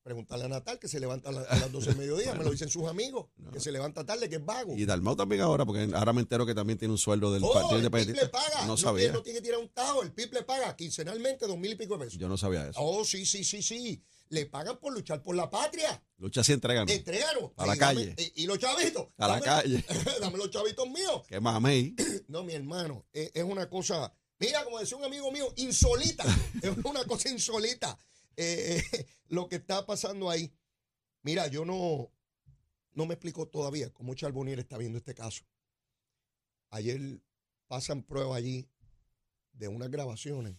Preguntarle 0.03 0.45
a 0.45 0.49
Natal 0.49 0.77
que 0.79 0.89
se 0.89 0.99
levanta 0.99 1.29
a, 1.29 1.31
la- 1.31 1.41
a 1.43 1.57
las 1.57 1.71
12 1.71 1.87
del 1.87 1.97
mediodía, 1.97 2.35
me 2.35 2.43
lo 2.43 2.51
dicen 2.51 2.69
sus 2.69 2.83
amigos, 2.87 3.27
No. 3.37 3.49
que 3.51 3.59
se 3.61 3.71
levanta 3.71 4.05
tarde, 4.05 4.27
que 4.29 4.35
es 4.35 4.45
vago. 4.45 4.75
Y 4.77 4.85
Dalmau 4.85 5.15
también 5.15 5.41
ahora, 5.41 5.65
porque 5.65 5.89
ahora 5.95 6.11
me 6.13 6.19
entero 6.21 6.45
que 6.45 6.53
también 6.53 6.77
tiene 6.77 6.91
un 6.91 6.97
sueldo 6.97 7.33
del 7.33 7.41
Oh, 7.43 7.53
Partido 7.53 7.77
el 7.77 7.89
PIB 7.89 8.15
le 8.15 8.27
paga. 8.27 8.65
No 8.67 8.75
sabía. 8.77 9.11
No 9.13 9.23
tiene 9.23 9.39
que 9.39 9.45
tirar 9.45 9.59
un 9.61 9.69
tajo. 9.69 10.03
El 10.03 10.11
PIB 10.11 10.33
le 10.33 10.43
paga 10.43 10.75
quincenalmente 10.75 11.47
dos 11.47 11.57
mil 11.57 11.71
y 11.71 11.75
pico 11.75 11.97
de 11.97 12.05
pesos. 12.05 12.19
Yo 12.19 12.27
no 12.27 12.37
sabía 12.37 12.67
eso. 12.67 12.79
Oh, 12.79 13.03
sí, 13.05 13.25
sí, 13.25 13.43
sí, 13.45 13.63
sí. 13.63 14.03
Le 14.29 14.45
pagan 14.45 14.77
por 14.77 14.93
luchar 14.93 15.23
por 15.23 15.35
la 15.37 15.49
patria. 15.49 16.03
Lucha 16.17 16.43
sí 16.43 16.51
entregan. 16.51 16.87
Entregaron. 16.89 17.53
A 17.57 17.65
la 17.65 17.75
dame- 17.75 17.79
calle. 17.79 18.15
y, 18.35 18.43
y 18.43 18.45
los 18.45 18.59
chavitos. 18.59 19.07
A 19.17 19.27
la 19.29 19.39
calle. 19.41 19.83
dame 20.21 20.37
los 20.37 20.51
chavitos 20.51 20.87
míos. 20.89 21.23
Que 21.27 21.39
mamey. 21.39 21.95
No, 22.27 22.43
mi 22.43 22.53
hermano, 22.53 23.05
es, 23.13 23.31
es 23.33 23.43
una 23.43 23.69
cosa, 23.69 24.11
mira, 24.39 24.63
como 24.65 24.77
decía 24.79 24.97
un 24.97 25.03
amigo 25.05 25.31
mío, 25.31 25.51
insólita. 25.55 26.23
es 26.61 26.71
una 26.83 27.05
cosa 27.05 27.29
insólita 27.29 27.97
eh, 28.37 28.81
eh, 28.93 29.05
lo 29.27 29.47
que 29.47 29.55
está 29.57 29.85
pasando 29.85 30.29
ahí. 30.29 30.53
Mira, 31.23 31.47
yo 31.47 31.65
no, 31.65 32.11
no 32.93 33.05
me 33.05 33.13
explico 33.15 33.47
todavía 33.47 33.91
cómo 33.93 34.13
Charbonier 34.13 34.59
está 34.59 34.77
viendo 34.77 34.97
este 34.97 35.13
caso. 35.15 35.43
Ayer 36.69 37.21
pasan 37.67 38.03
pruebas 38.03 38.37
allí 38.37 38.69
de 39.53 39.67
unas 39.67 39.89
grabaciones 39.89 40.55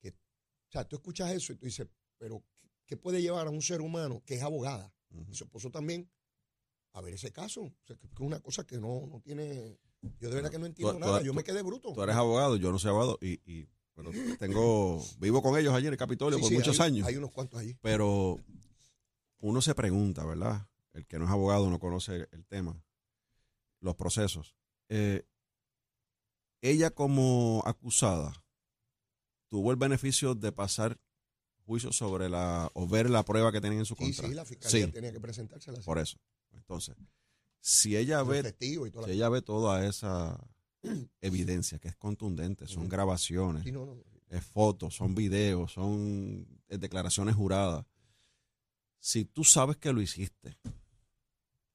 que, 0.00 0.10
o 0.10 0.70
sea, 0.70 0.86
tú 0.86 0.96
escuchas 0.96 1.30
eso 1.32 1.52
y 1.52 1.56
tú 1.56 1.66
dices, 1.66 1.86
pero 2.18 2.42
¿qué, 2.86 2.96
puede 2.96 3.22
llevar 3.22 3.46
a 3.46 3.50
un 3.50 3.62
ser 3.62 3.80
humano 3.80 4.22
que 4.26 4.34
es 4.34 4.42
abogada 4.42 4.92
y 5.10 5.34
su 5.34 5.44
esposo 5.44 5.70
también 5.70 6.10
a 6.92 7.00
ver 7.00 7.14
ese 7.14 7.32
caso? 7.32 7.62
O 7.62 7.74
sea, 7.86 7.96
que 7.96 8.06
es 8.06 8.12
una 8.18 8.40
cosa 8.40 8.66
que 8.66 8.78
no, 8.78 9.06
no 9.06 9.20
tiene... 9.20 9.78
Yo 10.20 10.28
de 10.28 10.36
verdad 10.36 10.50
que 10.50 10.58
no 10.58 10.66
entiendo 10.66 10.94
tú- 10.94 11.00
nada, 11.00 11.20
tú- 11.20 11.26
yo 11.26 11.34
me 11.34 11.44
quedé 11.44 11.62
bruto. 11.62 11.92
Tú 11.92 12.02
eres 12.02 12.16
abogado, 12.16 12.56
yo 12.56 12.70
no 12.70 12.78
soy 12.78 12.90
abogado. 12.90 13.18
Y, 13.20 13.40
y 13.50 13.68
pero 13.98 14.36
tengo, 14.38 15.04
vivo 15.18 15.42
con 15.42 15.58
ellos 15.58 15.74
allí 15.74 15.88
en 15.88 15.92
el 15.92 15.98
Capitolio 15.98 16.38
Sí, 16.38 16.42
por 16.42 16.48
sí, 16.50 16.54
muchos 16.56 16.78
hay- 16.80 16.86
años. 16.92 17.06
Hay 17.08 17.16
unos 17.16 17.32
cuantos 17.32 17.58
allí. 17.60 17.76
Pero 17.82 18.38
uno 19.40 19.60
se 19.60 19.74
pregunta, 19.74 20.24
¿verdad? 20.24 20.68
El 20.92 21.04
que 21.06 21.18
no 21.18 21.24
es 21.24 21.30
abogado 21.32 21.68
no 21.68 21.78
conoce 21.80 22.28
el 22.30 22.46
tema, 22.46 22.80
los 23.80 23.96
procesos. 23.96 24.54
Eh, 24.88 25.26
ella 26.62 26.90
como 26.90 27.62
acusada 27.66 28.44
tuvo 29.48 29.70
el 29.70 29.76
beneficio 29.76 30.34
de 30.34 30.52
pasar 30.52 30.98
juicio 31.66 31.92
sobre 31.92 32.28
la, 32.28 32.70
o 32.74 32.86
ver 32.86 33.10
la 33.10 33.24
prueba 33.24 33.50
que 33.52 33.60
tienen 33.60 33.80
en 33.80 33.84
su 33.84 33.94
contra. 33.96 34.26
sí, 34.28 34.34
la 34.34 34.44
fiscalía 34.44 34.86
Sí. 34.86 34.92
tenía 34.92 35.12
que 35.12 35.20
presentársela. 35.20 35.80
Por 35.80 35.98
eso. 35.98 36.18
Entonces, 36.52 36.96
Si 37.60 37.96
ella 37.96 38.22
ve, 38.22 38.42
festivos 38.42 38.88
y 38.88 38.90
toda 38.90 39.04
si 39.04 39.10
la- 39.10 39.14
ella 39.16 39.28
ve 39.28 39.42
toda 39.42 39.86
esa 39.86 40.38
evidencia 41.20 41.78
que 41.78 41.88
es 41.88 41.96
contundente, 41.96 42.66
son 42.66 42.88
grabaciones, 42.88 43.64
Sí, 43.64 43.72
no, 43.72 43.86
no. 43.86 44.02
es 44.30 44.44
fotos, 44.44 44.94
son 44.94 45.14
videos, 45.14 45.72
son 45.72 46.46
declaraciones 46.68 47.34
juradas. 47.34 47.84
Si 49.00 49.24
tú 49.24 49.44
sabes 49.44 49.76
que 49.76 49.92
lo 49.92 50.00
hiciste, 50.02 50.58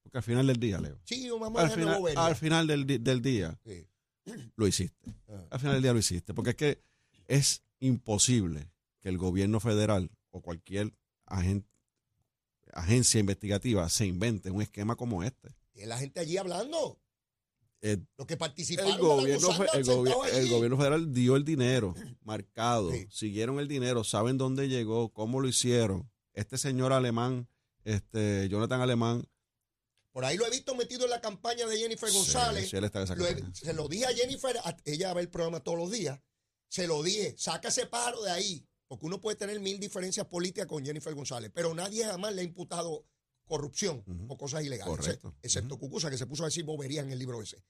porque 0.01 0.17
al 0.17 0.23
final 0.23 0.47
del 0.47 0.59
día, 0.59 0.79
Leo, 0.79 0.99
Sí, 1.05 1.29
vamos 1.29 1.61
a 1.61 1.65
al 1.65 1.71
final, 1.71 1.99
bobería. 1.99 2.25
al 2.25 2.35
final 2.35 2.67
del, 2.67 3.21
día, 3.21 3.59
Sí. 3.65 3.87
lo 4.55 4.67
hiciste. 4.67 5.13
Ajá. 5.27 5.47
Al 5.51 5.59
final 5.59 5.73
del 5.75 5.83
día 5.83 5.93
lo 5.93 5.99
hiciste. 5.99 6.33
Porque 6.33 6.51
es 6.51 6.55
que 6.57 6.83
es 7.27 7.63
imposible 7.79 8.69
que 8.99 9.09
el 9.09 9.17
gobierno 9.17 9.59
federal 9.59 10.11
o 10.31 10.41
cualquier 10.41 10.93
agen- 11.25 11.65
agencia 12.73 13.19
investigativa 13.19 13.87
se 13.89 14.05
invente 14.05 14.51
un 14.51 14.61
esquema 14.61 14.95
como 14.95 15.23
este. 15.23 15.49
Y 15.75 15.85
la 15.85 15.97
gente 15.97 16.19
allí 16.19 16.37
hablando. 16.37 16.99
Eh, 17.85 17.97
Los 18.17 18.25
que 18.27 18.37
participaron 18.37 18.93
El 18.93 18.97
gobierno, 18.97 19.49
el, 19.73 20.63
el 20.63 20.77
federal 20.77 21.13
dio 21.13 21.35
el 21.35 21.43
dinero 21.43 21.93
marcado, 22.21 22.91
Sí. 22.93 23.07
siguieron 23.11 23.59
el 23.59 23.67
dinero, 23.67 24.05
saben 24.05 24.37
dónde 24.37 24.69
llegó, 24.69 25.11
cómo 25.11 25.41
lo 25.41 25.49
hicieron. 25.49 26.09
Este 26.33 26.57
señor 26.57 26.93
alemán, 26.93 27.49
este 27.83 28.47
Jonathan 28.49 28.79
Alemán, 28.79 29.27
Por 30.13 30.23
ahí 30.23 30.37
lo 30.37 30.45
he 30.45 30.49
visto 30.49 30.75
metido 30.75 31.03
en 31.03 31.09
la 31.09 31.19
campaña 31.19 31.67
de 31.67 31.77
Jennifer 31.77 32.09
González. 32.11 32.69
sí, 32.69 32.77
él 32.77 32.85
está 32.85 32.99
en 32.99 33.03
esa 33.03 33.15
Lo 33.15 33.25
he- 33.27 33.33
campaña. 33.35 33.53
se 33.55 33.73
lo 33.73 33.87
dije 33.89 34.05
a 34.05 34.13
Jennifer, 34.13 34.57
a- 34.63 34.77
ella 34.85 35.13
ve 35.13 35.21
el 35.21 35.29
programa 35.29 35.59
todos 35.59 35.77
los 35.77 35.91
días. 35.91 36.21
Se 36.69 36.87
lo 36.87 37.03
dije, 37.03 37.35
saca 37.37 37.67
ese 37.67 37.85
pájaro 37.87 38.21
de 38.23 38.31
ahí. 38.31 38.65
Porque 38.87 39.07
uno 39.07 39.19
puede 39.19 39.35
tener 39.37 39.59
mil 39.59 39.79
diferencias 39.79 40.27
políticas 40.27 40.67
con 40.67 40.85
Jennifer 40.85 41.13
González, 41.15 41.51
pero 41.53 41.73
nadie 41.73 42.05
jamás 42.05 42.33
le 42.33 42.41
ha 42.41 42.45
imputado 42.45 43.05
corrupción 43.45 44.03
o 44.27 44.37
cosas 44.37 44.63
ilegales. 44.63 44.95
Correcto. 44.97 45.35
Excepto 45.41 45.77
Cucusa, 45.77 46.09
que 46.09 46.17
se 46.17 46.25
puso 46.27 46.43
a 46.43 46.47
decir 46.47 46.63
bobería 46.65 47.01
en 47.01 47.11
el 47.11 47.19
libro 47.19 47.41
ese. 47.41 47.63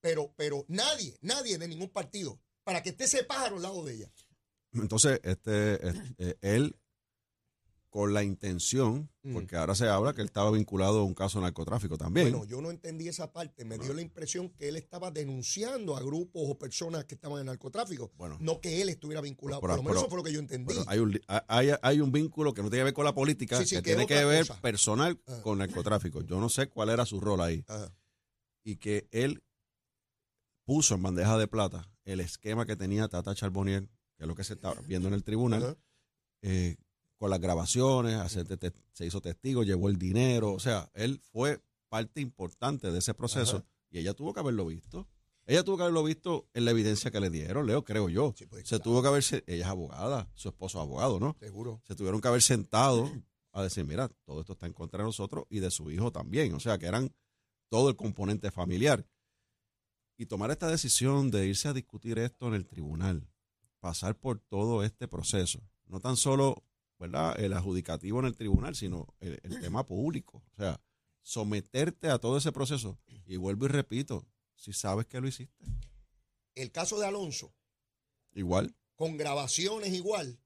Pero, 0.00 0.32
pero 0.36 0.64
nadie, 0.68 1.16
nadie 1.22 1.58
de 1.58 1.68
ningún 1.68 1.90
partido, 1.90 2.40
para 2.64 2.82
que 2.82 2.90
esté 2.90 3.04
ese 3.04 3.24
pájaro 3.24 3.56
al 3.56 3.62
lado 3.62 3.84
de 3.84 3.94
ella. 3.94 4.12
Entonces, 4.72 5.20
este, 5.22 5.88
es- 5.88 5.96
eh, 6.18 6.36
él, 6.42 6.76
con 7.88 8.12
la 8.12 8.22
intención, 8.22 9.08
Mm. 9.22 9.32
porque 9.32 9.56
ahora 9.56 9.74
se 9.74 9.88
habla 9.88 10.12
que 10.12 10.20
él 10.20 10.26
estaba 10.26 10.50
vinculado 10.50 11.00
a 11.00 11.04
un 11.04 11.14
caso 11.14 11.38
de 11.38 11.44
narcotráfico 11.44 11.96
también. 11.96 12.30
Bueno, 12.30 12.44
yo 12.46 12.60
no 12.60 12.70
entendí 12.70 13.08
esa 13.08 13.32
parte. 13.32 13.64
Me 13.64 13.78
dio 13.78 13.94
la 13.94 14.02
impresión 14.02 14.50
que 14.50 14.68
él 14.68 14.76
estaba 14.76 15.10
denunciando 15.10 15.96
a 15.96 16.00
grupos 16.02 16.42
o 16.46 16.58
personas 16.58 17.04
que 17.06 17.14
estaban 17.14 17.40
en 17.40 17.46
narcotráfico. 17.46 18.12
Bueno. 18.16 18.36
no 18.40 18.60
que 18.60 18.82
él 18.82 18.88
estuviera 18.90 19.20
vinculado. 19.22 19.60
Pero- 19.62 19.72
Por 19.74 19.76
lo 19.78 19.82
menos 19.82 19.94
pero- 19.94 20.00
eso 20.00 20.08
fue 20.10 20.18
lo 20.18 20.24
que 20.24 20.32
yo 20.32 20.40
entendí. 20.40 20.74
Hay, 20.86 20.98
un, 20.98 21.18
hay, 21.48 21.70
hay 21.80 22.00
un 22.00 22.12
vínculo 22.12 22.52
que 22.52 22.62
no 22.62 22.68
tiene 22.68 22.80
que 22.80 22.84
ver 22.84 22.94
con 22.94 23.04
la 23.04 23.14
política, 23.14 23.58
Sí, 23.58 23.66
sí, 23.66 23.76
que, 23.76 23.82
tiene 23.82 24.06
que 24.06 24.24
ver 24.24 24.46
cosa. 24.46 24.60
personal 24.60 25.18
Ah. 25.26 25.40
con 25.42 25.58
narcotráfico. 25.58 26.20
Yo 26.22 26.38
no 26.40 26.48
sé 26.50 26.68
cuál 26.68 26.90
era 26.90 27.06
su 27.06 27.20
rol 27.20 27.40
ahí. 27.40 27.64
Ajá. 27.66 27.94
Y 28.62 28.76
que 28.76 29.08
él 29.12 29.42
puso 30.64 30.94
en 30.96 31.02
bandeja 31.02 31.38
de 31.38 31.46
plata 31.46 31.88
el 32.04 32.20
esquema 32.20 32.66
que 32.66 32.76
tenía 32.76 33.08
Tata 33.08 33.34
Charbonnier, 33.34 33.88
que 34.16 34.24
es 34.24 34.26
lo 34.26 34.34
que 34.34 34.44
se 34.44 34.54
está 34.54 34.74
viendo 34.86 35.08
en 35.08 35.14
el 35.14 35.22
tribunal, 35.24 35.78
eh, 36.42 36.76
con 37.18 37.30
las 37.30 37.40
grabaciones, 37.40 38.14
hacer 38.16 38.46
te- 38.58 38.72
se 38.92 39.06
hizo 39.06 39.20
testigo, 39.20 39.62
llevó 39.62 39.88
el 39.88 39.98
dinero. 39.98 40.52
O 40.52 40.58
sea, 40.60 40.90
él 40.94 41.20
fue 41.32 41.60
parte 41.88 42.20
importante 42.20 42.90
de 42.90 42.98
ese 42.98 43.14
proceso 43.14 43.58
Ajá. 43.58 43.66
y 43.90 43.98
ella 43.98 44.14
tuvo 44.14 44.32
que 44.34 44.40
haberlo 44.40 44.66
visto. 44.66 45.06
Ella 45.46 45.62
tuvo 45.62 45.76
que 45.76 45.82
haberlo 45.84 46.02
visto 46.02 46.48
en 46.54 46.64
la 46.64 46.72
evidencia 46.72 47.10
que 47.12 47.20
le 47.20 47.30
dieron, 47.30 47.66
Leo, 47.66 47.84
creo 47.84 48.08
yo. 48.08 48.34
Sí, 48.36 48.46
pues, 48.46 48.62
se 48.64 48.76
claro. 48.76 48.82
tuvo 48.82 49.02
que 49.02 49.08
haberse, 49.08 49.44
ella 49.46 49.64
es 49.64 49.70
abogada, 49.70 50.28
su 50.34 50.48
esposo 50.48 50.78
es 50.78 50.82
abogado, 50.82 51.20
¿no? 51.20 51.36
Seguro. 51.38 51.80
Se 51.86 51.94
tuvieron 51.94 52.20
que 52.20 52.26
haber 52.28 52.42
sentado 52.42 53.10
a 53.52 53.62
decir, 53.62 53.84
mira, 53.84 54.08
todo 54.24 54.40
esto 54.40 54.54
está 54.54 54.66
en 54.66 54.72
contra 54.72 54.98
de 54.98 55.04
nosotros 55.04 55.44
y 55.48 55.60
de 55.60 55.70
su 55.70 55.90
hijo 55.90 56.10
también. 56.10 56.52
O 56.54 56.60
sea, 56.60 56.78
que 56.78 56.86
eran 56.86 57.12
todo 57.68 57.88
el 57.88 57.96
componente 57.96 58.50
familiar. 58.50 59.06
Y 60.18 60.26
tomar 60.26 60.50
esta 60.50 60.68
decisión 60.68 61.30
de 61.30 61.46
irse 61.46 61.68
a 61.68 61.72
discutir 61.72 62.18
esto 62.18 62.48
en 62.48 62.54
el 62.54 62.66
tribunal, 62.66 63.28
pasar 63.80 64.16
por 64.16 64.40
todo 64.40 64.82
este 64.82 65.06
proceso, 65.08 65.60
no 65.86 66.00
tan 66.00 66.16
solo, 66.16 66.64
¿verdad?, 66.98 67.38
el 67.38 67.52
adjudicativo 67.52 68.20
en 68.20 68.26
el 68.26 68.36
tribunal, 68.36 68.74
sino 68.74 69.14
el, 69.20 69.38
el 69.42 69.60
tema 69.60 69.84
público. 69.86 70.42
O 70.52 70.56
sea, 70.56 70.80
someterte 71.22 72.08
a 72.08 72.18
todo 72.18 72.38
ese 72.38 72.52
proceso. 72.52 72.98
Y 73.26 73.36
vuelvo 73.36 73.66
y 73.66 73.68
repito, 73.68 74.26
si 74.54 74.72
sabes 74.72 75.06
que 75.06 75.20
lo 75.20 75.28
hiciste, 75.28 75.64
El 76.54 76.70
caso 76.70 76.98
de 76.98 77.06
Alonso, 77.06 77.52
igual. 78.32 78.74
con 78.94 79.16
grabaciones 79.16 79.92
igual, 79.92 80.38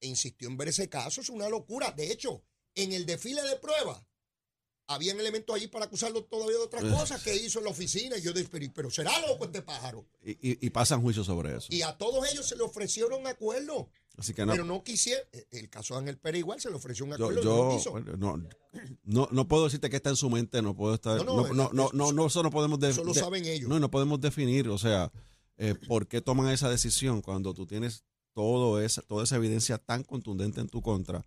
e 0.00 0.08
insistió 0.08 0.48
en 0.48 0.56
ver 0.56 0.68
ese 0.68 0.88
caso, 0.88 1.20
es 1.20 1.30
una 1.30 1.48
locura. 1.48 1.92
De 1.92 2.10
hecho, 2.12 2.42
en 2.74 2.92
el 2.92 3.06
desfile 3.06 3.42
de 3.42 3.56
pruebas, 3.56 4.02
habían 4.88 5.18
elementos 5.18 5.54
allí 5.54 5.66
para 5.68 5.86
acusarlo 5.86 6.24
todavía 6.24 6.56
de 6.58 6.62
otras 6.64 6.84
cosas 7.10 7.22
que 7.22 7.34
hizo 7.36 7.58
en 7.58 7.64
la 7.64 7.70
oficina. 7.70 8.16
Y 8.18 8.22
yo 8.22 8.32
dije, 8.32 8.48
pero, 8.50 8.66
pero 8.74 8.90
será 8.90 9.10
loco 9.26 9.44
este 9.46 9.62
pájaro. 9.62 10.06
Y, 10.24 10.32
y- 10.32 10.66
y 10.66 10.70
pasan 10.70 11.02
juicios 11.02 11.26
sobre 11.26 11.56
eso. 11.56 11.68
Y 11.70 11.82
a 11.82 11.96
todos 11.96 12.30
ellos 12.32 12.46
se 12.48 12.56
le 12.56 12.62
ofrecieron 12.62 13.26
acuerdos, 13.26 13.86
Así 14.18 14.32
que 14.32 14.46
no, 14.46 14.52
pero 14.52 14.64
no 14.64 14.82
quisieron. 14.82 15.24
Eh, 15.32 15.46
El 15.50 15.68
caso 15.68 15.92
de 15.94 16.00
Ángel 16.00 16.16
Pérez 16.18 16.38
igual 16.38 16.58
se 16.60 16.70
le 16.70 16.76
ofreció 16.76 17.04
un 17.04 17.12
acuerdo. 17.12 17.42
yo 17.42 17.78
no, 18.16 18.38
no, 19.04 19.28
no 19.30 19.48
puedo 19.48 19.64
decirte 19.64 19.90
que 19.90 19.96
está 19.96 20.10
en 20.10 20.16
su 20.16 20.30
mente, 20.30 20.62
no 20.62 20.74
puedo 20.74 20.94
estar, 20.94 21.18
No, 21.18 21.24
no, 21.24 21.48
no, 21.48 21.52
no, 21.52 21.70
no, 21.92 22.04
eso- 22.06 22.12
no, 22.14 22.26
eso 22.26 22.42
no 22.42 22.50
podemos 22.50 22.80
de- 22.80 22.90
Eso 22.90 23.04
lo 23.04 23.12
saben 23.14 23.44
ellos. 23.44 23.68
no, 23.68 23.78
no 23.78 23.90
podemos 23.90 24.20
definir, 24.20 24.68
o 24.68 24.78
sea, 24.78 25.12
eh, 25.58 25.74
por 25.86 26.06
qué 26.06 26.20
toman 26.22 26.48
esa 26.48 26.70
decisión 26.70 27.20
cuando 27.22 27.52
tú 27.54 27.66
tienes 27.66 28.04
todo 28.34 28.80
esa, 28.80 29.02
toda 29.02 29.24
esa 29.24 29.36
evidencia 29.36 29.78
tan 29.78 30.02
contundente 30.02 30.60
en 30.60 30.68
tu 30.68 30.80
contra. 30.82 31.24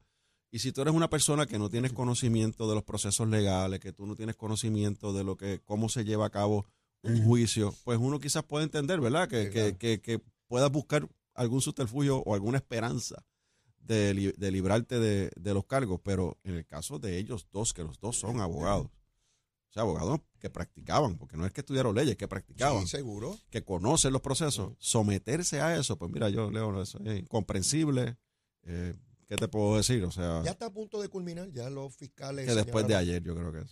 Y 0.51 0.59
si 0.59 0.71
tú 0.71 0.81
eres 0.81 0.93
una 0.93 1.09
persona 1.09 1.45
que 1.45 1.59
no 1.59 1.69
tienes 1.69 1.93
conocimiento 1.93 2.67
de 2.67 2.75
los 2.75 2.83
procesos 2.83 3.27
legales, 3.27 3.79
que 3.79 3.93
tú 3.93 4.05
no 4.07 4.15
tienes 4.15 4.35
conocimiento 4.35 5.13
de 5.13 5.23
lo 5.23 5.37
que, 5.37 5.59
cómo 5.63 5.89
se 5.89 6.03
lleva 6.05 6.25
a 6.25 6.29
cabo 6.31 6.65
un 7.03 7.23
juicio, 7.23 7.73
pues 7.83 7.97
uno 7.99 8.19
quizás 8.19 8.43
puede 8.43 8.65
entender, 8.65 8.99
¿verdad? 8.99 9.29
Que, 9.29 9.45
Sí, 9.45 9.51
que, 9.51 9.77
que, 9.77 10.01
que 10.01 10.21
puedas 10.47 10.71
buscar 10.71 11.07
algún 11.35 11.61
subterfugio 11.61 12.17
o 12.17 12.33
alguna 12.33 12.57
esperanza 12.57 13.23
de, 13.79 14.13
li- 14.13 14.33
de 14.37 14.51
librarte 14.51 14.99
de, 14.99 15.31
de 15.39 15.53
los 15.53 15.65
cargos, 15.65 16.01
pero 16.03 16.37
en 16.43 16.55
el 16.55 16.65
caso 16.65 16.99
de 16.99 17.17
ellos 17.17 17.47
dos, 17.51 17.71
que 17.73 17.83
los 17.83 17.99
dos 17.99 18.17
son 18.17 18.39
abogados, 18.41 18.87
o 18.87 19.71
sea, 19.71 19.83
abogados 19.83 20.19
que 20.39 20.49
practicaban, 20.49 21.17
porque 21.17 21.37
no 21.37 21.45
es 21.45 21.53
que 21.53 21.61
estudiaron 21.61 21.95
leyes, 21.95 22.17
que 22.17 22.27
practicaban, 22.27 22.81
Sí, 22.87 22.97
seguro. 22.97 23.37
que 23.51 23.63
conocen 23.63 24.11
los 24.11 24.21
procesos, 24.21 24.73
someterse 24.79 25.61
a 25.61 25.77
eso, 25.77 25.95
pues 25.97 26.11
mira, 26.11 26.27
yo 26.29 26.49
leo 26.51 26.81
eso, 26.81 26.99
es 27.05 27.19
incomprensible. 27.19 28.17
Eh, 28.63 28.95
¿Qué 29.29 29.35
te 29.37 29.47
puedo 29.47 29.77
decir? 29.77 30.03
O 30.03 30.11
sea, 30.11 30.41
Ya 30.43 30.51
está 30.51 30.65
a 30.65 30.73
punto 30.73 30.99
de 31.01 31.07
culminar, 31.07 31.49
ya 31.51 31.69
los 31.69 31.95
fiscales. 31.95 32.45
que 32.47 32.55
después 32.55 32.85
de 32.87 32.95
ayer, 32.95 33.23
yo 33.23 33.35
creo 33.35 33.51
que. 33.53 33.63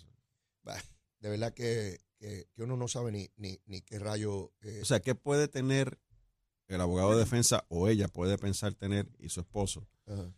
Bah, 0.64 0.82
de 1.20 1.30
verdad 1.30 1.54
que, 1.54 2.00
que- 2.20 2.48
que 2.54 2.64
uno 2.64 2.78
no 2.78 2.88
sabe 2.88 3.12
ni, 3.12 3.30
ni, 3.38 3.60
ni 3.66 3.82
qué 3.82 3.98
rayo. 4.00 4.54
eh, 4.62 4.80
O 4.82 4.86
sea, 4.86 5.00
¿qué 5.02 5.16
puede 5.16 5.48
tener 5.48 6.00
el 6.68 6.80
abogado 6.80 7.12
de 7.14 7.20
defensa 7.20 7.66
o 7.70 7.88
ella 7.88 8.08
puede 8.08 8.38
pensar 8.38 8.76
tener 8.76 9.10
y 9.18 9.30
su 9.30 9.40
esposo 9.40 9.88
ajá. 10.06 10.32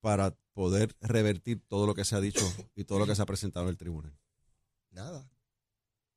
para 0.00 0.34
poder 0.54 0.96
revertir 1.00 1.60
todo 1.68 1.86
lo 1.86 1.94
que 1.94 2.04
se 2.04 2.16
ha 2.16 2.20
dicho 2.20 2.44
y 2.74 2.84
todo 2.84 2.98
lo 2.98 3.06
que 3.06 3.14
se 3.14 3.22
ha 3.22 3.26
presentado 3.26 3.66
en 3.66 3.70
el 3.70 3.76
tribunal? 3.78 4.18
Nada. 4.90 5.30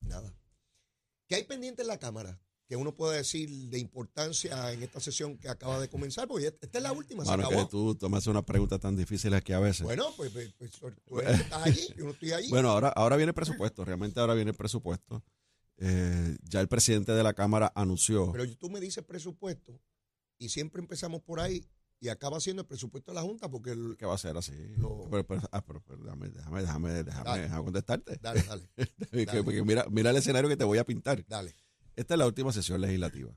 Nada. 0.02 0.34
¿Qué 1.28 1.36
hay 1.36 1.44
pendiente 1.44 1.82
en 1.84 1.90
la 1.90 2.00
Cámara? 2.00 2.40
Que 2.68 2.76
uno 2.76 2.96
pueda 2.96 3.14
decir 3.14 3.48
de 3.70 3.78
importancia 3.78 4.72
en 4.74 4.82
esta 4.82 5.00
sesión 5.00 5.38
que 5.38 5.48
acaba 5.50 5.80
de 5.80 5.88
comenzar, 5.88 6.28
porque 6.28 6.48
esta 6.48 6.78
es 6.80 6.84
la 6.84 6.92
última, 6.94 7.24
se 7.24 7.30
Bueno, 7.30 7.48
que 7.48 7.54
acabó. 7.56 7.70
tú 7.70 7.94
tomas 7.96 8.26
unas 8.26 8.44
preguntas 8.44 8.80
tan 8.80 8.96
difíciles 8.96 9.44
que 9.44 9.54
a 9.54 9.60
veces. 9.60 9.84
Bueno, 9.84 10.06
pues, 10.18 10.32
pues, 10.32 10.52
pues, 10.58 10.72
tú 10.72 11.16
que 11.16 11.32
estás 11.32 11.64
allí, 11.64 11.88
yo 11.96 12.06
no 12.06 12.12
estoy 12.12 12.32
allí. 12.32 12.50
Bueno, 12.50 12.70
ahora, 12.72 12.90
ahora 12.90 13.18
viene 13.18 13.30
el 13.30 13.36
presupuesto, 13.36 13.86
realmente 13.86 14.20
ahora 14.20 14.34
viene 14.34 14.50
el 14.52 14.58
presupuesto. 14.58 15.24
Eh, 15.78 16.38
ya 16.44 16.60
el 16.62 16.68
presidente 16.68 17.12
de 17.12 17.22
la 17.22 17.34
Cámara 17.34 17.72
anunció. 17.76 18.32
Pero 18.32 18.50
tú 18.58 18.70
me 18.70 18.80
dices 18.80 19.04
presupuesto 19.04 19.80
y 20.40 20.50
siempre 20.50 20.82
empezamos 20.82 21.22
por 21.22 21.40
ahí 21.40 21.68
y 22.00 22.08
acaba 22.10 22.40
siendo 22.40 22.62
el 22.62 22.68
presupuesto 22.68 23.12
de 23.12 23.16
la 23.16 23.22
Junta 23.22 23.50
porque 23.50 23.72
el- 23.72 23.96
que 23.98 24.06
va 24.06 24.16
a 24.16 24.18
ser 24.18 24.38
así. 24.38 24.54
Lo- 24.78 25.08
Pero, 25.12 25.26
pero- 25.28 25.42
ah, 25.52 25.64
pero- 25.64 25.84
pero 25.86 26.02
déjame, 26.04 26.30
déjame, 26.30 26.62
déjame, 26.62 27.04
déjame, 27.04 27.26
Dale. 27.30 27.42
déjame 27.44 27.64
contestarte. 27.64 28.18
Dale, 28.22 28.42
dale, 28.44 28.70
Que- 29.12 29.26
dale. 29.26 29.44
porque 29.44 29.64
mira, 29.64 29.86
mira 29.92 30.10
el 30.10 30.16
escenario 30.18 30.50
que 30.50 30.58
te 30.58 30.64
voy 30.64 30.78
a 30.80 30.84
pintar. 30.86 31.24
dale. 31.28 31.54
Esta 31.96 32.14
es 32.14 32.18
la 32.18 32.26
última 32.28 32.52
sesión 32.52 32.82
legislativa. 32.82 33.34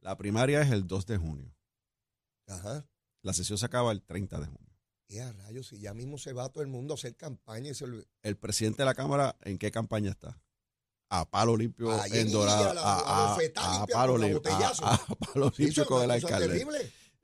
La 0.00 0.16
primaria 0.16 0.60
es 0.62 0.70
el 0.70 0.86
2 0.86 1.06
de 1.06 1.16
junio. 1.16 1.54
Ajá. 2.46 2.86
La 3.22 3.32
sesión 3.32 3.58
se 3.58 3.66
acaba 3.66 3.90
el 3.92 4.02
30 4.02 4.38
de 4.40 4.46
junio. 4.46 4.76
Y 5.08 5.18
a 5.18 5.32
rayos, 5.32 5.68
si 5.68 5.78
ya 5.78 5.94
mismo 5.94 6.18
se 6.18 6.32
va 6.32 6.48
todo 6.48 6.62
el 6.62 6.68
mundo 6.68 6.94
a 6.94 6.96
hacer 6.96 7.16
campaña 7.16 7.70
y 7.70 7.74
se 7.74 7.86
El 8.22 8.36
presidente 8.36 8.82
de 8.82 8.86
la 8.86 8.94
Cámara, 8.94 9.36
¿en 9.42 9.58
qué 9.58 9.70
campaña 9.70 10.10
está? 10.10 10.40
A 11.08 11.28
palo 11.30 11.56
limpio 11.56 11.90
en 12.12 12.32
Dorado. 12.32 12.70
a 12.70 12.74
la- 12.74 12.82
A, 12.82 12.94
a 12.98 13.36
a- 13.36 13.82
a 13.82 13.86
palo 13.86 14.18
limpio. 14.18 14.52
A, 14.82 14.98
palo 15.34 15.52
limpio 15.56 15.86
con 15.86 16.02
el 16.02 16.10
alcalde. 16.10 16.66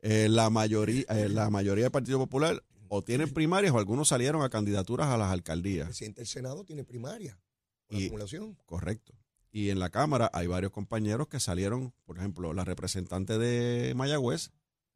Eh, 0.01 0.29
la, 0.29 0.51
mayoría, 0.51 1.05
eh, 1.09 1.29
la 1.29 1.51
mayoría 1.51 1.85
del 1.85 1.91
Partido 1.93 2.19
Popular 2.19 2.65
o 2.89 3.03
tienen 3.03 3.33
primarias 3.33 3.73
o 3.73 3.79
algunos 3.79 4.09
salieron 4.09 4.43
a 4.43 4.51
candidaturas 4.51 5.09
a 5.09 5.17
las 5.17 5.29
El 5.29 5.35
alcaldías. 5.35 5.87
presidente 5.87 6.21
del 6.21 6.29
Senado 6.29 6.65
tiene 6.65 6.85
primaria. 6.85 7.39
Por 7.89 7.99
Y- 7.99 8.05
acumulación. 8.07 8.55
Correcto. 8.67 9.13
Y 9.53 9.69
en 9.71 9.79
la 9.79 9.91
Cámara 9.91 10.31
hay 10.33 10.47
varios 10.47 10.73
compañeros 10.73 11.29
que 11.29 11.39
salieron, 11.39 11.93
por 12.05 12.17
ejemplo, 12.19 12.55
la 12.55 12.65
representante 12.65 13.37
de 13.39 13.95
Mayagüez 13.95 14.51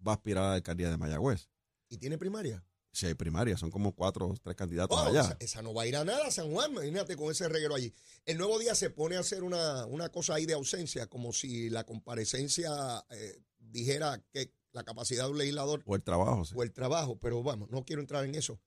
va 0.06 0.12
a 0.12 0.14
aspirar 0.14 0.44
a 0.44 0.48
la 0.48 0.54
alcaldía 0.54 0.88
de 0.90 0.96
Mayagüez. 0.96 1.50
¿Y 1.90 1.98
tiene 1.98 2.16
primaria? 2.18 2.64
Si 2.90 3.04
hay 3.04 3.12
primarias, 3.12 3.60
son 3.60 3.70
como 3.70 3.94
cuatro 3.94 4.28
o 4.28 4.34
tres 4.42 4.56
candidatos 4.56 4.96
Wow, 4.98 5.08
allá. 5.08 5.20
esa, 5.20 5.36
esa 5.40 5.62
no 5.62 5.74
va 5.74 5.82
a 5.82 5.86
ir 5.86 5.96
a 5.96 6.04
nada, 6.06 6.30
San 6.30 6.50
Juan, 6.50 6.72
imagínate 6.72 7.14
con 7.16 7.30
ese 7.30 7.46
reguero 7.46 7.74
allí. 7.74 7.92
El 8.24 8.38
nuevo 8.38 8.58
día 8.58 8.74
se 8.74 8.88
pone 8.88 9.16
a 9.16 9.20
hacer 9.20 9.44
una, 9.44 9.84
una 9.84 10.08
cosa 10.08 10.34
ahí 10.34 10.46
de 10.46 10.54
ausencia, 10.54 11.06
como 11.06 11.34
si 11.34 11.68
la 11.68 11.84
comparecencia 11.84 12.70
eh, 13.10 13.38
dijera 13.58 14.22
que 14.32 14.50
la 14.72 14.82
capacidad 14.84 15.24
de 15.26 15.32
un 15.32 15.38
legislador 15.38 15.82
O 15.84 15.94
el 15.94 16.02
trabajo. 16.02 16.46
sí. 16.46 16.54
o 16.56 16.62
el 16.62 16.72
trabajo, 16.72 17.18
pero 17.20 17.42
vamos, 17.42 17.68
no 17.70 17.84
quiero 17.84 18.00
entrar 18.00 18.24
en 18.24 18.34
eso. 18.34 18.58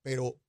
Pero, 0.00 0.40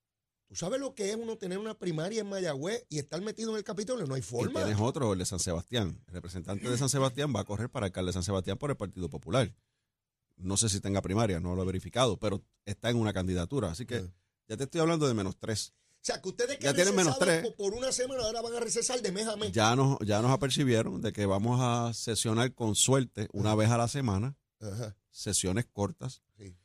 ¿tú 0.48 0.56
sabes 0.56 0.80
lo 0.80 0.94
que 0.96 1.10
es 1.12 1.16
uno 1.16 1.38
tener 1.38 1.58
una 1.58 1.78
primaria 1.78 2.22
en 2.22 2.30
Mayagüez 2.30 2.86
y 2.90 3.00
estar 3.00 3.22
metido 3.22 3.52
en 3.52 3.58
el 3.58 3.64
Capitolio? 3.64 4.06
No 4.06 4.14
hay 4.16 4.20
Y 4.20 4.24
forma. 4.24 4.64
tienes 4.64 4.80
otro, 4.82 5.14
el 5.14 5.20
de 5.20 5.26
San 5.26 5.40
Sebastián. 5.40 6.02
El 6.08 6.14
representante 6.14 6.70
de 6.70 6.78
San 6.78 6.90
Sebastián 6.90 7.34
va 7.36 7.42
a 7.42 7.46
correr 7.46 7.70
para 7.70 7.88
alcalde 7.88 8.10
de 8.10 8.14
San 8.14 8.24
Sebastián 8.24 8.58
por 8.58 8.70
el 8.72 8.78
Partido 8.78 9.10
Popular. 9.10 9.54
No 10.38 10.58
sé 10.58 10.68
si 10.70 10.80
tenga 10.82 11.02
primaria, 11.02 11.40
no 11.40 11.56
lo 11.56 11.64
he 11.64 11.66
verificado, 11.66 12.18
pero 12.20 12.44
está 12.66 12.90
en 12.90 12.98
una 12.98 13.14
candidatura. 13.14 13.72
Así 13.72 13.86
que 13.86 13.98
Ah. 13.98 14.14
ya 14.50 14.58
te 14.58 14.66
estoy 14.66 14.82
hablando 14.82 15.08
de 15.08 15.14
menos 15.14 15.38
tres. 15.38 15.74
O 16.02 16.06
sea, 16.06 16.22
que 16.22 16.30
ustedes 16.30 16.58
que 16.58 16.66
Ya 16.66 16.74
tienen 16.74 16.94
menos 16.96 17.18
tres. 17.18 17.48
por- 17.58 17.74
una 17.74 17.92
semana 17.92 18.22
ahora 18.24 18.42
van 18.42 18.54
a 18.54 18.60
recesar 18.60 19.02
de 19.02 19.12
mes 19.12 19.26
a 19.28 19.36
mes. 19.38 19.52
Ya 19.54 19.76
nos, 19.76 19.98
ya 20.06 20.22
nos 20.22 20.30
apercibieron 20.32 21.02
de 21.02 21.12
que 21.14 21.26
vamos 21.26 21.60
a 21.62 21.94
sesionar 21.96 22.54
con 22.54 22.76
suerte 22.76 23.28
una 23.34 23.56
vez 23.56 23.72
a 23.72 23.78
la 23.78 23.88
semana, 23.88 24.38
Ajá, 24.60 24.96
sesiones 25.10 25.66
cortas, 25.66 26.22
sí. 26.38 26.56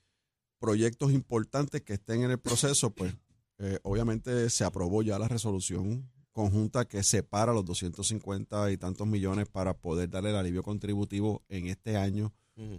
proyectos 0.59 1.13
importantes 1.13 1.81
que 1.83 1.95
estén 1.95 2.23
en 2.23 2.33
el 2.33 2.39
proceso, 2.39 2.91
pues 2.91 3.15
eh, 3.63 3.79
obviamente 3.83 4.49
se 4.51 4.65
aprobó 4.65 5.03
ya 5.03 5.19
la 5.19 5.29
resolución 5.29 6.11
conjunta 6.33 6.87
que 6.87 7.03
separa 7.03 7.53
los 7.53 7.65
250 7.65 8.71
y 8.73 8.77
tantos 8.79 9.07
millones 9.07 9.47
para 9.49 9.75
poder 9.77 10.09
darle 10.09 10.31
el 10.31 10.37
alivio 10.37 10.63
contributivo 10.63 11.43
en 11.49 11.67
este 11.67 11.97
año 11.97 12.33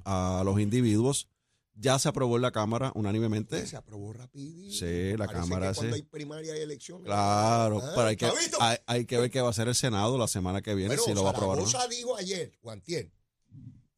a 0.06 0.42
los 0.46 0.60
individuos. 0.60 1.28
Ya 1.74 1.98
se 2.00 2.10
aprobó 2.10 2.36
en 2.36 2.42
la 2.42 2.52
Cámara 2.52 2.92
unánimemente. 2.96 3.66
Se 3.66 3.78
aprobó 3.78 4.12
rapidito. 4.14 4.74
Sí, 4.76 5.12
la 5.18 5.26
Parece 5.26 5.34
Cámara 5.34 5.72
que 5.72 5.76
cuando 5.78 5.96
hay 5.96 6.02
primaria 6.04 6.58
y 6.58 6.62
elecciones. 6.62 7.06
Claro, 7.06 7.80
Ah, 7.82 7.92
pero 7.96 8.08
hay 8.08 8.18
que, 8.18 8.30
hay, 8.60 8.78
hay 8.86 9.06
que 9.06 9.18
ver 9.18 9.32
qué 9.32 9.42
va 9.42 9.48
a 9.48 9.52
hacer 9.52 9.68
el 9.68 9.76
Senado 9.76 10.18
la 10.18 10.28
semana 10.28 10.62
que 10.62 10.76
viene, 10.76 10.98
si 10.98 11.14
lo 11.14 11.24
va 11.24 11.30
a 11.30 11.34
aprobar 11.34 11.60
o 11.60 11.62
no. 11.62 11.68
Zaragoza 11.68 11.90
dijo 11.96 12.16
ayer, 12.18 12.52
Guantier, 12.62 13.10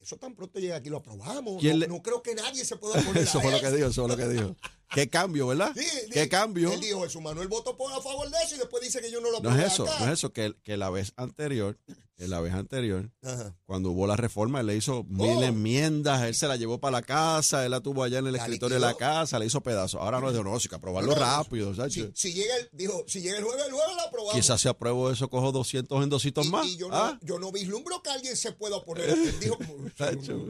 eso 0.04 0.18
tan 0.18 0.36
pronto 0.36 0.60
llega 0.60 0.76
aquí, 0.76 0.90
lo 0.90 0.98
aprobamos. 0.98 1.60
¿Quién 1.60 1.74
No, 1.74 1.80
le- 1.80 1.88
no 1.88 2.02
creo 2.04 2.22
que 2.22 2.36
nadie 2.36 2.64
se 2.66 2.76
pueda 2.76 3.02
poner 3.02 3.24
Eso 3.24 3.40
a 3.40 3.42
fue 3.42 3.52
lo 3.52 3.60
que 3.62 3.72
dijo, 3.72 3.88
eso 3.88 4.06
fue 4.06 4.16
lo 4.16 4.18
que 4.18 4.28
dijo. 4.30 4.56
Qué 4.90 5.10
cambio, 5.10 5.48
¿verdad? 5.48 5.72
Sí, 5.76 5.86
Qué 6.12 6.30
cambio. 6.30 6.72
Él 6.72 6.80
dijo, 6.80 7.02
Jesús 7.04 7.22
Manuel 7.22 7.48
votó 7.48 7.76
por 7.76 7.92
a 7.92 8.00
favor 8.02 8.30
de 8.30 8.38
eso 8.46 8.56
y 8.56 8.60
después 8.60 8.84
dice 8.84 9.02
que 9.02 9.10
yo 9.10 9.20
no 9.22 9.32
lo 9.32 9.40
No 9.40 9.58
es 9.58 9.74
eso, 9.74 9.84
acá. 9.84 10.00
no 10.00 10.06
es 10.06 10.12
eso, 10.20 10.32
que, 10.32 10.54
que 10.64 10.78
la 10.78 10.90
vez 10.92 11.14
anterior, 11.16 11.80
que 12.16 12.28
la 12.28 12.40
vez 12.42 12.54
anterior, 12.54 13.10
Ajá. 13.24 13.56
cuando 13.66 13.90
hubo 13.90 14.06
la 14.06 14.16
reforma, 14.16 14.60
él 14.60 14.68
le 14.68 14.76
hizo 14.76 15.04
mil 15.06 15.38
Oh. 15.38 15.44
enmiendas, 15.44 16.22
él 16.24 16.36
se 16.36 16.48
la 16.48 16.56
llevó 16.58 16.80
para 16.80 16.92
la 16.92 17.02
casa, 17.02 17.66
él 17.66 17.72
la 17.72 17.82
tuvo 17.82 18.04
allá 18.04 18.20
en 18.20 18.28
el 18.28 18.34
La 18.34 18.40
escritorio 18.40 18.76
de 18.76 18.82
la 18.82 18.94
casa, 18.94 19.40
le 19.40 19.48
hizo 19.48 19.62
pedazos. 19.62 20.00
Ahora 20.00 20.20
no, 20.22 20.32
dijo, 20.32 20.44
no, 20.44 20.60
sí 20.60 20.70
que 20.70 20.76
aprobarlo 20.76 21.14
No, 21.14 21.20
rápido, 21.20 21.74
¿sabes? 21.74 21.94
Si, 21.94 22.12
si 22.14 22.34
llega 22.34 22.56
el, 22.58 22.70
dijo, 22.72 23.04
si 23.08 23.22
llega 23.22 23.38
el 23.40 23.44
jueves, 23.44 23.66
el 23.66 23.72
jueves 23.74 23.96
lo 23.96 24.02
aprobamos. 24.04 24.34
Quizás 24.36 24.62
si 24.62 24.68
apruebo 24.68 25.10
eso, 25.12 25.28
cojo 25.30 25.52
200 25.52 26.04
endositos 26.04 26.46
y, 26.46 26.50
más. 26.50 26.68
y 26.68 26.78
yo, 26.78 26.90
no, 26.90 26.96
¿ah? 26.96 27.20
yo 27.24 27.40
no 27.40 27.52
vislumbro 27.52 28.02
que 28.04 28.12
alguien 28.12 28.38
se 28.38 28.52
pueda 28.52 28.76
oponer. 28.78 29.10
Él 29.10 29.34
dijo, 29.40 29.58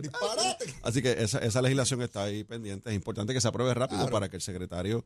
disparate. 0.01 0.65
Así 0.81 1.01
que 1.01 1.11
esa, 1.23 1.39
esa 1.39 1.61
legislación 1.61 2.01
está 2.01 2.23
ahí 2.23 2.43
pendiente. 2.43 2.89
Es 2.89 2.95
importante 2.95 3.33
que 3.33 3.41
se 3.41 3.47
apruebe 3.47 3.73
rápido 3.73 3.99
Claro. 4.01 4.11
para 4.11 4.29
que 4.29 4.35
el 4.35 4.41
secretario 4.41 5.05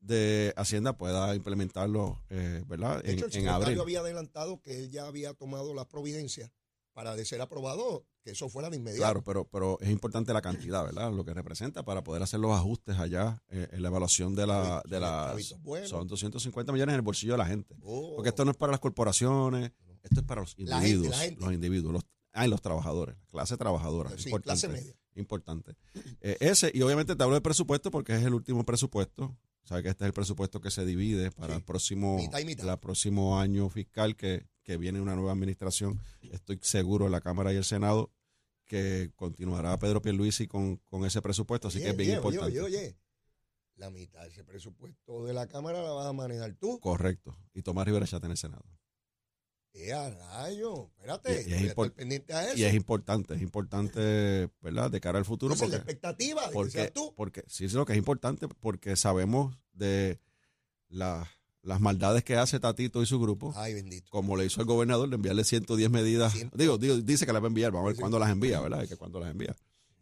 de 0.00 0.52
Hacienda 0.56 0.96
pueda 0.96 1.34
implementarlo, 1.34 2.22
eh, 2.30 2.62
¿verdad? 2.66 3.02
De 3.02 3.10
En, 3.10 3.16
hecho, 3.16 3.26
el 3.26 3.30
en 3.30 3.32
secretario 3.32 3.54
abril. 3.66 3.80
había 3.80 4.00
adelantado 4.00 4.60
que 4.60 4.78
él 4.78 4.90
ya 4.90 5.06
había 5.06 5.34
tomado 5.34 5.74
las 5.74 5.86
providencias 5.86 6.50
para 6.92 7.14
de 7.14 7.24
ser 7.24 7.40
aprobado, 7.40 8.04
que 8.24 8.30
eso 8.32 8.48
fuera 8.48 8.70
de 8.70 8.76
inmediato. 8.76 9.02
Claro, 9.02 9.22
pero, 9.22 9.44
pero 9.48 9.78
es 9.80 9.88
importante 9.90 10.32
la 10.32 10.42
cantidad, 10.42 10.84
¿verdad? 10.84 11.12
Lo 11.12 11.24
que 11.24 11.32
representa 11.32 11.84
para 11.84 12.02
poder 12.02 12.22
hacer 12.22 12.40
los 12.40 12.50
ajustes 12.52 12.98
allá 12.98 13.40
eh, 13.50 13.68
en 13.70 13.82
la 13.82 13.88
evaluación 13.88 14.34
de 14.34 14.46
la... 14.48 14.82
De 14.88 14.98
buenos. 15.60 15.88
son 15.88 16.08
250 16.08 16.72
millones 16.72 16.92
en 16.94 16.96
el 16.96 17.02
bolsillo 17.02 17.32
de 17.34 17.38
la 17.38 17.46
gente. 17.46 17.76
Oh. 17.82 18.16
Porque 18.16 18.30
esto 18.30 18.44
no 18.44 18.50
es 18.50 18.56
para 18.56 18.72
las 18.72 18.80
corporaciones, 18.80 19.70
esto 20.02 20.20
es 20.20 20.26
para 20.26 20.40
los 20.40 20.56
La 20.58 20.80
gente, 20.80 20.88
individuos. 20.90 21.16
la 21.16 21.22
gente. 21.24 21.40
Los 21.44 21.52
individuos, 21.54 21.92
los, 21.92 22.02
ah, 22.32 22.46
y 22.46 22.50
los 22.50 22.60
trabajadores, 22.62 23.16
la 23.16 23.26
clase 23.30 23.56
trabajadora. 23.56 24.10
Sí, 24.10 24.28
importante, 24.28 24.42
clase 24.44 24.68
media. 24.68 24.94
Importante. 25.14 25.74
Eh, 26.20 26.36
ese, 26.40 26.70
y 26.74 26.82
obviamente 26.82 27.14
te 27.14 27.22
hablo 27.22 27.34
del 27.34 27.42
presupuesto 27.42 27.90
porque 27.92 28.14
es 28.16 28.22
el 28.24 28.34
último 28.34 28.64
presupuesto. 28.64 29.36
Sabes 29.68 29.82
que 29.82 29.90
este 29.90 30.04
es 30.04 30.06
el 30.06 30.14
presupuesto 30.14 30.62
que 30.62 30.70
se 30.70 30.86
divide 30.86 31.30
para 31.30 31.48
Sí, 31.52 31.58
el 31.58 31.62
próximo, 31.62 32.16
mitad 32.16 32.40
mitad. 32.42 32.64
la 32.64 32.80
próximo 32.80 33.38
año 33.38 33.68
fiscal 33.68 34.16
que, 34.16 34.46
que 34.62 34.78
viene 34.78 34.98
una 34.98 35.14
nueva 35.14 35.32
administración. 35.32 36.00
Estoy 36.32 36.58
seguro 36.62 37.04
en 37.04 37.12
la 37.12 37.20
Cámara 37.20 37.52
y 37.52 37.56
el 37.56 37.64
Senado 37.64 38.10
que 38.64 39.12
continuará 39.14 39.78
Pedro 39.78 40.00
Pierluisi 40.00 40.46
con, 40.46 40.76
con 40.78 41.04
ese 41.04 41.20
presupuesto, 41.20 41.68
así 41.68 41.78
Oye, 41.78 41.84
que 41.84 41.90
es 41.90 41.96
bien 41.98 42.08
oye, 42.10 42.16
importante. 42.16 42.60
Oye, 42.62 42.78
oye, 42.78 42.96
la 43.76 43.90
mitad 43.90 44.22
de 44.22 44.28
ese 44.28 44.42
presupuesto 44.42 45.26
de 45.26 45.34
la 45.34 45.46
Cámara 45.46 45.82
la 45.82 45.90
vas 45.90 46.06
a 46.06 46.12
manejar 46.14 46.54
tú. 46.54 46.80
Correcto. 46.80 47.36
Y 47.52 47.60
Tomás 47.60 47.84
Rivera 47.84 48.06
Chat 48.06 48.24
en 48.24 48.30
el 48.30 48.36
Senado. 48.38 48.64
¡Eh, 49.74 49.92
a 49.92 50.10
rayo! 50.10 50.90
Espérate, 50.96 51.32
Y- 51.32 51.34
y 51.34 51.38
es 51.38 51.46
voy 51.46 51.52
a 51.52 51.56
estar 51.56 51.76
import- 51.76 51.92
pendiente 51.94 52.32
a 52.32 52.44
eso. 52.48 52.58
Y 52.58 52.64
es 52.64 52.74
importante, 52.74 53.34
es 53.34 53.42
importante, 53.42 54.50
¿verdad? 54.60 54.90
De 54.90 55.00
cara 55.00 55.18
al 55.18 55.24
futuro. 55.24 55.54
Es 55.54 55.60
la 55.60 55.66
Porque, 55.66 55.76
expectativa 55.76 56.42
de 56.42 56.48
que 56.48 56.52
porque, 56.54 56.70
seas 56.72 56.92
tú. 56.92 57.14
porque 57.16 57.44
sí 57.46 57.64
es 57.64 57.72
lo 57.74 57.84
que 57.86 57.92
es 57.92 57.98
importante, 57.98 58.48
porque 58.48 58.96
sabemos 58.96 59.56
de 59.72 60.18
la- 60.88 61.30
las 61.62 61.80
maldades 61.80 62.24
que 62.24 62.36
hace 62.36 62.58
Tatito 62.60 63.02
y 63.02 63.06
su 63.06 63.20
grupo, 63.20 63.52
Ay, 63.56 63.74
bendito. 63.74 64.10
como 64.10 64.36
le 64.36 64.46
hizo 64.46 64.60
el 64.60 64.66
gobernador 64.66 65.08
de 65.10 65.16
enviarle 65.16 65.44
110 65.44 65.90
medidas. 65.90 66.34
Digo, 66.54 66.78
digo, 66.78 66.96
dice 66.96 67.26
que 67.26 67.32
las 67.32 67.42
va 67.42 67.46
a 67.46 67.48
enviar, 67.48 67.70
vamos 67.72 67.84
a 67.84 67.88
ver 67.88 67.94
Sí, 67.94 67.98
sí. 67.98 68.00
cuándo 68.00 68.18
las 68.18 68.30
envía, 68.30 68.60
¿verdad? 68.60 68.88
Que 68.88 68.96
cuándo 68.96 69.20
las 69.20 69.30
envía. 69.30 69.54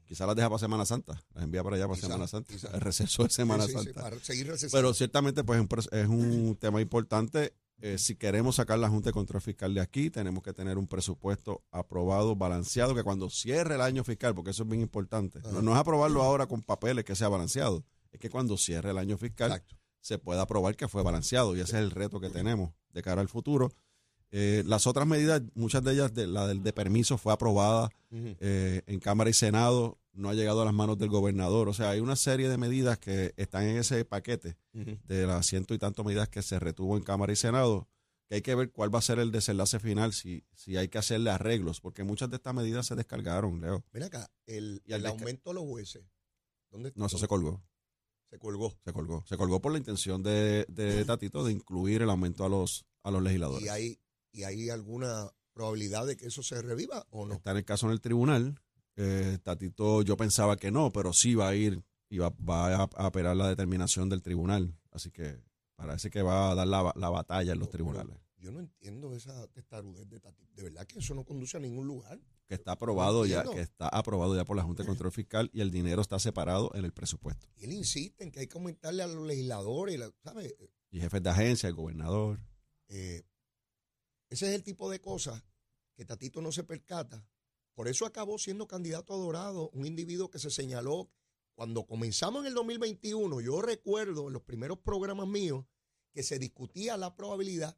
Quizás 0.06 0.26
las 0.28 0.36
deja 0.36 0.48
para 0.48 0.60
Semana 0.60 0.84
Santa, 0.86 1.20
las 1.34 1.42
envía 1.42 1.64
para 1.64 1.74
allá 1.76 1.86
para 1.86 1.96
Quizá, 1.96 2.06
Semana 2.06 2.28
Santa, 2.28 2.52
quizá. 2.52 2.68
el 2.72 2.80
receso 2.80 3.24
de 3.24 3.30
Semana 3.30 3.66
Sí, 3.66 3.72
Santa. 3.72 4.02
para 4.02 4.18
seguir. 4.20 4.54
Pero 4.70 4.94
ciertamente 4.94 5.42
pues 5.42 5.88
es 5.90 6.06
un 6.06 6.56
tema 6.60 6.80
importante. 6.80 7.52
Eh, 7.82 7.98
si 7.98 8.16
queremos 8.16 8.56
sacar 8.56 8.78
la 8.78 8.88
Junta 8.88 9.10
de 9.10 9.12
Control 9.12 9.40
Fiscal 9.42 9.74
de 9.74 9.80
aquí, 9.80 10.08
tenemos 10.08 10.42
que 10.42 10.52
tener 10.54 10.78
un 10.78 10.86
presupuesto 10.86 11.62
aprobado, 11.70 12.34
balanceado, 12.34 12.94
que 12.94 13.02
cuando 13.02 13.28
cierre 13.28 13.74
el 13.74 13.82
año 13.82 14.02
fiscal, 14.02 14.34
porque 14.34 14.50
eso 14.50 14.62
es 14.62 14.68
bien 14.68 14.80
importante, 14.80 15.40
no, 15.52 15.60
no 15.60 15.72
es 15.72 15.78
aprobarlo 15.78 16.22
ahora 16.22 16.46
con 16.46 16.62
papeles 16.62 17.04
que 17.04 17.14
sea 17.14 17.28
balanceado, 17.28 17.84
es 18.10 18.18
que 18.18 18.30
cuando 18.30 18.56
cierre 18.56 18.90
el 18.90 18.98
año 18.98 19.18
fiscal 19.18 19.50
Exacto. 19.50 19.76
se 20.00 20.18
pueda 20.18 20.42
aprobar 20.42 20.74
que 20.74 20.88
fue 20.88 21.02
balanceado 21.02 21.54
y 21.54 21.60
ese 21.60 21.76
es 21.76 21.82
el 21.82 21.90
reto 21.90 22.18
que 22.18 22.30
tenemos 22.30 22.72
de 22.92 23.02
cara 23.02 23.20
al 23.20 23.28
futuro. 23.28 23.70
Eh, 24.30 24.64
las 24.66 24.86
otras 24.86 25.06
medidas, 25.06 25.42
muchas 25.54 25.84
de 25.84 25.92
ellas, 25.92 26.14
de, 26.14 26.26
la 26.26 26.46
del 26.46 26.62
de 26.62 26.72
permiso 26.72 27.18
fue 27.18 27.32
aprobada 27.32 27.90
eh, 28.10 28.82
en 28.86 29.00
Cámara 29.00 29.30
y 29.30 29.34
Senado, 29.34 29.98
no 30.16 30.28
ha 30.30 30.34
llegado 30.34 30.62
a 30.62 30.64
las 30.64 30.74
manos 30.74 30.98
del 30.98 31.08
gobernador. 31.10 31.68
O 31.68 31.74
sea, 31.74 31.90
hay 31.90 32.00
una 32.00 32.16
serie 32.16 32.48
de 32.48 32.58
medidas 32.58 32.98
que 32.98 33.32
están 33.36 33.64
en 33.64 33.76
ese 33.76 34.04
paquete 34.04 34.56
de 34.72 35.26
las 35.26 35.46
ciento 35.46 35.74
y 35.74 35.78
tantas 35.78 36.04
medidas 36.04 36.28
que 36.28 36.42
se 36.42 36.58
retuvo 36.58 36.96
en 36.96 37.02
Cámara 37.02 37.32
y 37.32 37.36
Senado, 37.36 37.88
que 38.28 38.36
hay 38.36 38.42
que 38.42 38.54
ver 38.54 38.70
cuál 38.72 38.92
va 38.94 38.98
a 38.98 39.02
ser 39.02 39.18
el 39.18 39.30
desenlace 39.30 39.78
final, 39.78 40.12
si, 40.12 40.44
si 40.54 40.76
hay 40.76 40.88
que 40.88 40.98
hacerle 40.98 41.30
arreglos, 41.30 41.80
porque 41.80 42.02
muchas 42.04 42.28
de 42.30 42.36
estas 42.36 42.54
medidas 42.54 42.86
se 42.86 42.94
descargaron, 42.96 43.60
Leo. 43.60 43.84
Ven 43.92 44.02
acá, 44.02 44.30
el, 44.46 44.82
Y 44.84 44.92
el 44.94 45.02
desca- 45.04 45.10
aumento 45.10 45.50
de 45.50 45.54
los 45.54 45.64
jueces. 45.64 46.02
¿Dónde 46.70 46.92
No, 46.96 47.06
eso 47.06 47.18
se 47.18 47.28
colgó, 47.28 47.62
se 48.30 48.38
colgó? 48.38 48.76
se 48.84 48.92
colgó. 48.92 49.24
Se 49.26 49.36
colgó 49.36 49.60
por 49.62 49.70
la 49.72 49.78
intención 49.78 50.22
de, 50.22 50.66
de 50.68 51.04
Tatito 51.04 51.44
de 51.44 51.52
incluir 51.52 52.02
el 52.02 52.10
aumento 52.10 52.44
a 52.44 52.48
los, 52.48 52.84
a 53.04 53.10
los 53.12 53.22
legisladores. 53.22 53.64
¿Y 53.64 53.68
hay, 53.68 54.00
¿Y 54.32 54.42
hay 54.42 54.68
alguna 54.70 55.30
probabilidad 55.52 56.06
de 56.06 56.16
que 56.16 56.26
eso 56.26 56.42
se 56.42 56.60
reviva 56.60 57.06
o 57.10 57.26
no? 57.26 57.34
Está 57.34 57.52
en 57.52 57.58
el 57.58 57.64
caso 57.64 57.86
en 57.86 57.92
el 57.92 58.00
tribunal. 58.00 58.60
Eh, 58.96 59.38
Tatito, 59.42 60.02
yo 60.02 60.16
pensaba 60.16 60.56
que 60.56 60.70
no, 60.70 60.92
pero 60.92 61.12
sí 61.12 61.34
va 61.34 61.48
a 61.48 61.54
ir 61.54 61.82
y 62.08 62.18
va, 62.18 62.30
va 62.30 62.74
a, 62.74 62.82
apelar 63.06 63.36
la 63.36 63.48
determinación 63.48 64.08
del 64.08 64.22
tribunal. 64.22 64.74
Así 64.90 65.10
que 65.10 65.38
parece 65.74 66.10
que 66.10 66.22
va 66.22 66.50
a 66.50 66.54
dar 66.54 66.66
la, 66.66 66.92
la 66.96 67.10
batalla 67.10 67.52
en 67.52 67.58
los 67.58 67.68
tribunales. 67.70 68.16
Yo 68.38 68.52
no 68.52 68.60
entiendo 68.60 69.14
esa 69.14 69.46
testarudez 69.48 70.08
de 70.08 70.20
Tati. 70.20 70.46
De 70.54 70.62
verdad 70.62 70.86
que 70.86 70.98
eso 71.00 71.14
no 71.14 71.24
conduce 71.24 71.56
a 71.56 71.60
ningún 71.60 71.86
lugar. 71.86 72.20
Que 72.46 72.54
está 72.54 72.72
aprobado 72.72 73.26
ya, 73.26 73.42
que 73.42 73.60
está 73.60 73.88
aprobado 73.88 74.36
ya 74.36 74.44
por 74.44 74.56
la 74.56 74.62
Junta 74.62 74.82
de 74.84 74.86
Control 74.86 75.10
Fiscal 75.10 75.50
y 75.52 75.62
el 75.62 75.70
dinero 75.72 76.00
está 76.00 76.18
separado 76.20 76.70
en 76.74 76.84
el 76.84 76.92
presupuesto. 76.92 77.48
Y 77.56 77.64
él 77.64 77.72
insiste 77.72 78.22
en 78.22 78.30
que 78.30 78.40
hay 78.40 78.46
que 78.46 78.56
aumentarle 78.56 79.02
a 79.02 79.08
los 79.08 79.26
legisladores, 79.26 79.98
la- 79.98 80.12
¿sabes? 80.22 80.54
Y 80.90 81.00
jefes 81.00 81.22
de 81.22 81.30
agencia, 81.30 81.68
el 81.68 81.74
gobernador. 81.74 82.38
Eh, 82.88 83.24
ese 84.30 84.48
es 84.48 84.54
el 84.54 84.62
tipo 84.62 84.88
de 84.90 85.00
cosas 85.00 85.42
que 85.94 86.04
Tatito 86.04 86.40
no 86.40 86.52
se 86.52 86.62
percata. 86.62 87.26
Por 87.76 87.88
eso 87.88 88.06
acabó 88.06 88.38
siendo 88.38 88.66
candidato 88.66 89.12
a 89.14 89.18
Dorado, 89.18 89.68
un 89.74 89.84
individuo 89.86 90.30
que 90.30 90.38
se 90.38 90.50
señaló 90.50 91.10
cuando 91.54 91.86
comenzamos 91.86 92.40
en 92.40 92.46
el 92.48 92.54
2021. 92.54 93.40
Yo 93.42 93.60
recuerdo 93.60 94.28
en 94.28 94.32
los 94.32 94.42
primeros 94.42 94.78
programas 94.78 95.28
míos 95.28 95.64
que 96.12 96.22
se 96.22 96.38
discutía 96.38 96.96
la 96.96 97.14
probabilidad 97.14 97.76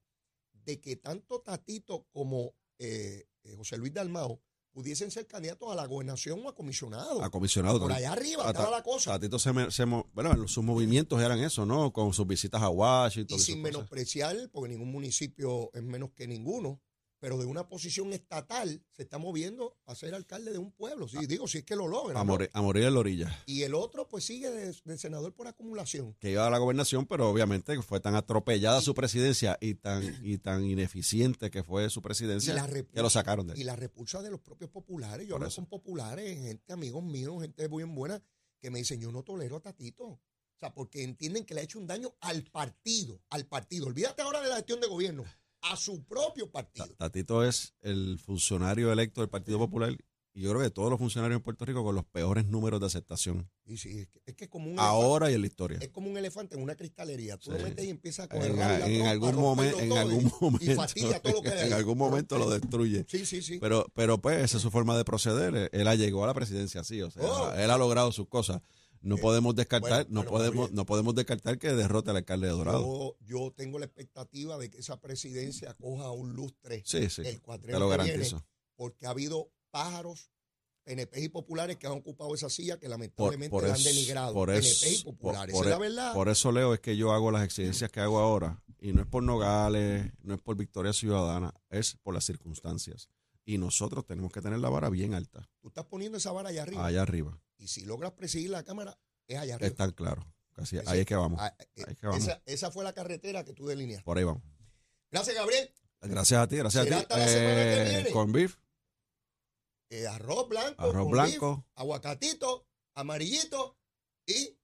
de 0.52 0.80
que 0.80 0.94
tanto 0.94 1.40
Tatito 1.40 2.06
como 2.12 2.54
eh, 2.78 3.26
eh, 3.42 3.54
José 3.56 3.76
Luis 3.76 3.92
Dalmao 3.92 4.40
pudiesen 4.70 5.11
ser 5.11 5.26
candidatos 5.26 5.72
a 5.72 5.74
la 5.74 5.84
gobernación 5.87 6.46
o 6.46 6.48
a 6.48 6.54
comisionado. 6.54 7.20
A 7.20 7.30
comisionado. 7.30 7.80
Por 7.80 7.90
allá 7.90 8.12
arriba 8.12 8.44
a 8.44 8.50
estaba 8.50 8.70
Ta- 8.70 8.76
la 8.76 8.82
cosa. 8.84 9.12
Tatito 9.12 9.40
se, 9.40 9.52
me- 9.52 9.72
se 9.72 9.84
bueno, 9.84 10.46
sus 10.46 10.62
movimientos 10.62 11.20
eran 11.20 11.40
eso, 11.40 11.66
¿no? 11.66 11.92
Con 11.92 12.12
sus 12.12 12.24
visitas 12.24 12.62
a 12.62 12.68
Washington. 12.68 13.37
Y 13.37 13.40
sin 13.42 13.62
menospreciar, 13.62 14.37
porque 14.52 14.68
ningún 14.68 14.92
municipio 14.92 15.72
es 15.74 15.82
menos 15.82 16.11
que 16.12 16.28
ninguno, 16.28 16.80
pero 17.20 17.37
de 17.38 17.46
una 17.46 17.68
posición 17.68 18.12
estatal 18.12 18.83
se 18.92 19.02
está 19.02 19.18
moviendo 19.18 19.76
a 19.87 19.94
ser 19.94 20.14
alcalde 20.14 20.52
de 20.52 20.59
un 20.59 20.70
pueblo. 20.70 21.09
Sí, 21.09 21.26
digo, 21.26 21.48
si 21.48 21.59
es 21.59 21.64
que 21.64 21.74
lo 21.76 21.88
logra. 21.88 22.20
A 22.20 22.24
¿no? 22.24 22.33
morir, 22.33 22.50
a 22.52 22.62
morir 22.62 22.85
en 22.85 22.94
la 22.94 23.00
orilla. 23.00 23.42
Y 23.46 23.62
el 23.62 23.74
otro, 23.74 24.09
pues 24.09 24.24
sigue 24.24 24.50
de, 24.50 24.72
de 24.85 24.98
senador 24.98 25.35
por 25.35 25.48
acumulación. 25.48 26.14
Que 26.20 26.31
iba 26.31 26.46
a 26.46 26.50
la 26.50 26.59
gobernación, 26.59 27.07
pero 27.07 27.28
obviamente 27.28 27.81
fue 27.83 28.00
tan 28.00 28.14
atropellada 28.14 28.81
su 28.81 28.94
presidencia 28.94 29.59
y 29.61 29.74
tan, 29.74 30.02
y 30.24 30.38
tan 30.38 30.64
ineficiente 30.64 31.50
que 31.50 31.62
fue 31.62 31.90
su 31.90 32.02
presidencia 32.02 32.52
Y 32.52 32.57
la 32.57 32.66
repulsa- 32.66 32.94
que 32.94 33.02
lo 33.02 33.11
sacaron 33.11 33.46
de 33.48 33.54
Y 33.54 33.59
ahí. 33.59 33.64
la 33.64 33.76
repulsa 33.76 34.22
de 34.22 34.31
los 34.31 34.40
propios 34.40 34.70
populares. 34.70 35.26
Yo 35.26 35.35
hablo 35.37 35.48
con 35.54 35.66
populares, 35.66 36.38
gente, 36.40 36.72
amigos 36.72 37.02
míos, 37.02 37.40
gente 37.42 37.68
muy 37.68 37.83
buena, 37.85 38.22
que 38.61 38.70
me 38.70 38.78
dicen, 38.78 39.00
yo 39.00 39.11
no 39.11 39.22
tolero 39.22 39.57
a 39.57 39.61
Tatito. 39.61 40.04
O 40.07 40.20
sea, 40.61 40.74
porque 40.74 41.04
entienden 41.04 41.44
que 41.44 41.54
le 41.54 41.61
ha 41.61 41.64
hecho 41.64 41.78
un 41.78 41.87
daño 41.87 42.14
al 42.20 42.42
partido, 42.42 43.20
al 43.31 43.46
partido. 43.46 43.87
Olvídate 43.87 44.22
ahora 44.22 44.40
de 44.40 44.48
la 44.48 44.57
gestión 44.57 44.81
de 44.81 44.88
gobierno, 44.88 45.24
a 45.70 45.76
su 45.76 46.04
propio 46.04 46.50
partido. 46.50 46.87
Ta- 46.87 46.94
Tatito 46.96 47.44
es 47.44 47.74
el 47.81 48.18
funcionario 48.18 48.92
electo 48.92 49.20
del 49.20 49.31
Partido 49.31 49.59
Popular 49.59 49.96
y 50.35 50.42
yo 50.42 50.50
creo 50.50 50.62
que 50.62 50.70
todos 50.70 50.88
los 50.90 50.98
funcionarios 51.00 51.38
en 51.38 51.42
Puerto 51.42 51.64
Rico 51.64 51.83
con 51.83 51.94
los 51.96 52.04
peores 52.04 52.46
números 52.46 52.78
de 52.78 52.87
aceptación 52.87 53.50
Y 53.64 53.76
sí, 53.76 53.98
es 54.00 54.07
que 54.09 54.20
es, 54.26 54.35
que 54.37 54.44
es 54.44 54.50
como 54.50 54.70
un 54.70 54.78
ahora 54.78 55.31
y 55.31 55.35
en 55.35 55.40
la 55.40 55.46
historia. 55.48 55.78
es 55.81 55.88
como 55.88 56.09
un 56.11 56.16
elefante 56.16 56.54
en 56.54 56.62
una 56.62 56.76
cristalería. 56.76 57.37
Tú 57.38 57.50
lo 57.50 57.59
Sí. 57.59 57.64
metes 57.64 57.85
y 57.87 57.90
empiezas 57.90 58.26
a 58.26 58.28
coger 58.28 58.52
En, 58.52 58.61
en 58.61 58.78
trompa, 58.78 59.11
algún 59.11 59.35
momento, 59.37 59.81
en 59.81 59.92
algún 59.92 60.33
momento, 60.40 60.70
y 60.72 60.74
fastidia 60.76 61.20
todo 61.20 61.33
lo 61.33 61.42
que 61.42 61.48
en 61.66 61.72
algún 61.72 61.98
momento 61.98 62.38
lo 62.38 62.48
destruye. 62.50 63.04
Sí, 63.09 63.26
sí, 63.26 63.42
sí. 63.42 63.59
Pero, 63.59 63.87
pero 63.94 64.18
pues 64.20 64.38
esa 64.44 64.59
es 64.59 64.62
su 64.62 64.70
forma 64.70 64.96
de 64.96 65.04
proceder. 65.04 65.70
Él 65.72 65.88
ha 65.88 65.94
llegado 65.96 66.22
a 66.24 66.28
la 66.28 66.35
presidencia 66.35 66.83
así, 66.83 67.02
o 67.02 67.11
sea, 67.11 67.22
Oh. 67.24 67.52
él 67.54 67.70
ha 67.70 67.76
logrado 67.78 68.12
sus 68.12 68.28
cosas. 68.28 68.61
No 69.00 69.16
Eh, 69.16 69.20
podemos 69.20 69.54
descartar, 69.54 70.04
bueno, 70.06 70.22
no 70.22 70.28
podemos, 70.28 70.56
Gabriel. 70.56 70.74
no 70.76 70.87
podemos 70.87 71.14
descartar 71.14 71.58
que 71.58 71.68
derrote 71.72 72.11
al 72.11 72.16
alcalde 72.16 72.46
de 72.48 72.52
Dorado. 72.52 72.80
yo, 72.80 73.16
yo 73.26 73.52
tengo 73.56 73.78
la 73.78 73.84
expectativa 73.87 74.58
de 74.58 74.70
que 74.70 74.78
esa 74.78 75.00
presidencia 75.00 75.74
coja 75.74 76.11
un 76.11 76.34
lustre 76.34 76.82
sí, 76.84 77.08
sí, 77.11 77.22
el 77.24 77.40
te 77.40 77.46
lo 77.78 77.88
viene, 77.88 77.88
garantizo. 77.88 78.44
porque 78.76 79.06
ha 79.06 79.11
habido 79.11 79.50
pájaros, 79.70 80.30
PNP 80.84 81.20
y 81.22 81.28
populares 81.28 81.76
que 81.76 81.87
han 81.87 81.92
ocupado 81.92 82.34
esa 82.34 82.48
silla 82.48 82.78
que 82.78 82.88
lamentablemente 82.88 83.50
por 83.50 83.66
la 83.66 83.74
han 83.74 83.82
denigrado. 83.84 84.32
por 84.32 84.48
PNP 84.48 84.66
eso, 84.66 84.88
y 84.88 85.04
populares. 85.04 85.54
por- 85.54 85.66
Esa 85.66 85.68
es 85.68 85.70
la 85.70 85.76
por- 85.78 85.87
verdad. 85.88 86.14
Por 86.14 86.28
eso, 86.30 86.50
Leo, 86.52 86.72
es 86.74 86.80
que 86.80 86.96
yo 86.96 87.12
hago 87.12 87.30
las 87.30 87.44
exigencias 87.44 87.90
que 87.92 88.00
hago 88.00 88.18
ahora. 88.18 88.62
Y 88.80 88.92
no 88.92 89.02
es 89.02 89.06
por 89.06 89.22
Nogales, 89.22 90.11
no 90.22 90.34
es 90.34 90.40
por 90.40 90.56
Victoria 90.56 90.92
Ciudadana, 90.92 91.52
es 91.68 91.96
por 92.02 92.14
las 92.14 92.24
circunstancias. 92.24 93.08
Y 93.44 93.58
nosotros 93.58 94.06
tenemos 94.06 94.30
que 94.32 94.40
tener 94.40 94.61
la 94.61 94.68
vara 94.70 94.88
bien 94.88 95.14
alta, 95.14 95.48
estás 95.78 95.90
poniendo 95.90 96.18
esa 96.18 96.32
vara 96.32 96.48
allá 96.50 96.62
arriba. 96.62 96.86
allá 96.86 97.02
arriba. 97.02 97.40
Y 97.58 97.68
si 97.68 97.84
logras 97.84 98.12
presidir 98.12 98.50
la 98.50 98.62
Cámara, 98.64 98.98
es 99.26 99.38
allá 99.38 99.54
arriba. 99.56 99.68
Está 99.68 99.90
claro. 99.92 100.24
Casi, 100.54 100.76
Ese- 100.78 100.88
ahí 100.90 101.00
es 101.00 101.06
que 101.06 101.14
vamos. 101.14 101.38
Ah, 101.40 101.54
eh, 101.58 101.84
Ahí 101.86 101.92
es 101.92 101.98
que 101.98 102.06
vamos. 102.06 102.22
esa, 102.22 102.42
esa 102.46 102.70
fue 102.70 102.82
la 102.84 102.92
carretera 102.92 103.44
que 103.44 103.52
tú 103.52 103.66
delineaste. 103.66 104.04
Por 104.04 104.18
ahí 104.18 104.24
vamos. 104.24 104.42
Gracias, 105.10 105.36
Gabriel. 105.36 105.72
Gracias 106.00 106.40
a 106.40 106.48
ti, 106.48 106.56
gracias 106.56 106.84
a 106.84 106.88
ti. 106.88 106.94
hasta 106.94 107.16
la 107.18 107.28
semana 107.28 107.54
que 107.64 107.84
viene. 107.90 108.10
Con 108.10 108.32
beef, 108.32 108.56
Eh, 109.90 110.06
arroz 110.06 110.48
blanco, 110.48 110.82
arroz 110.82 111.02
con 111.04 111.10
blanco, 111.10 111.56
beef, 111.56 111.66
aguacatito, 111.76 112.66
amarillito 112.94 113.78
y 114.26 114.58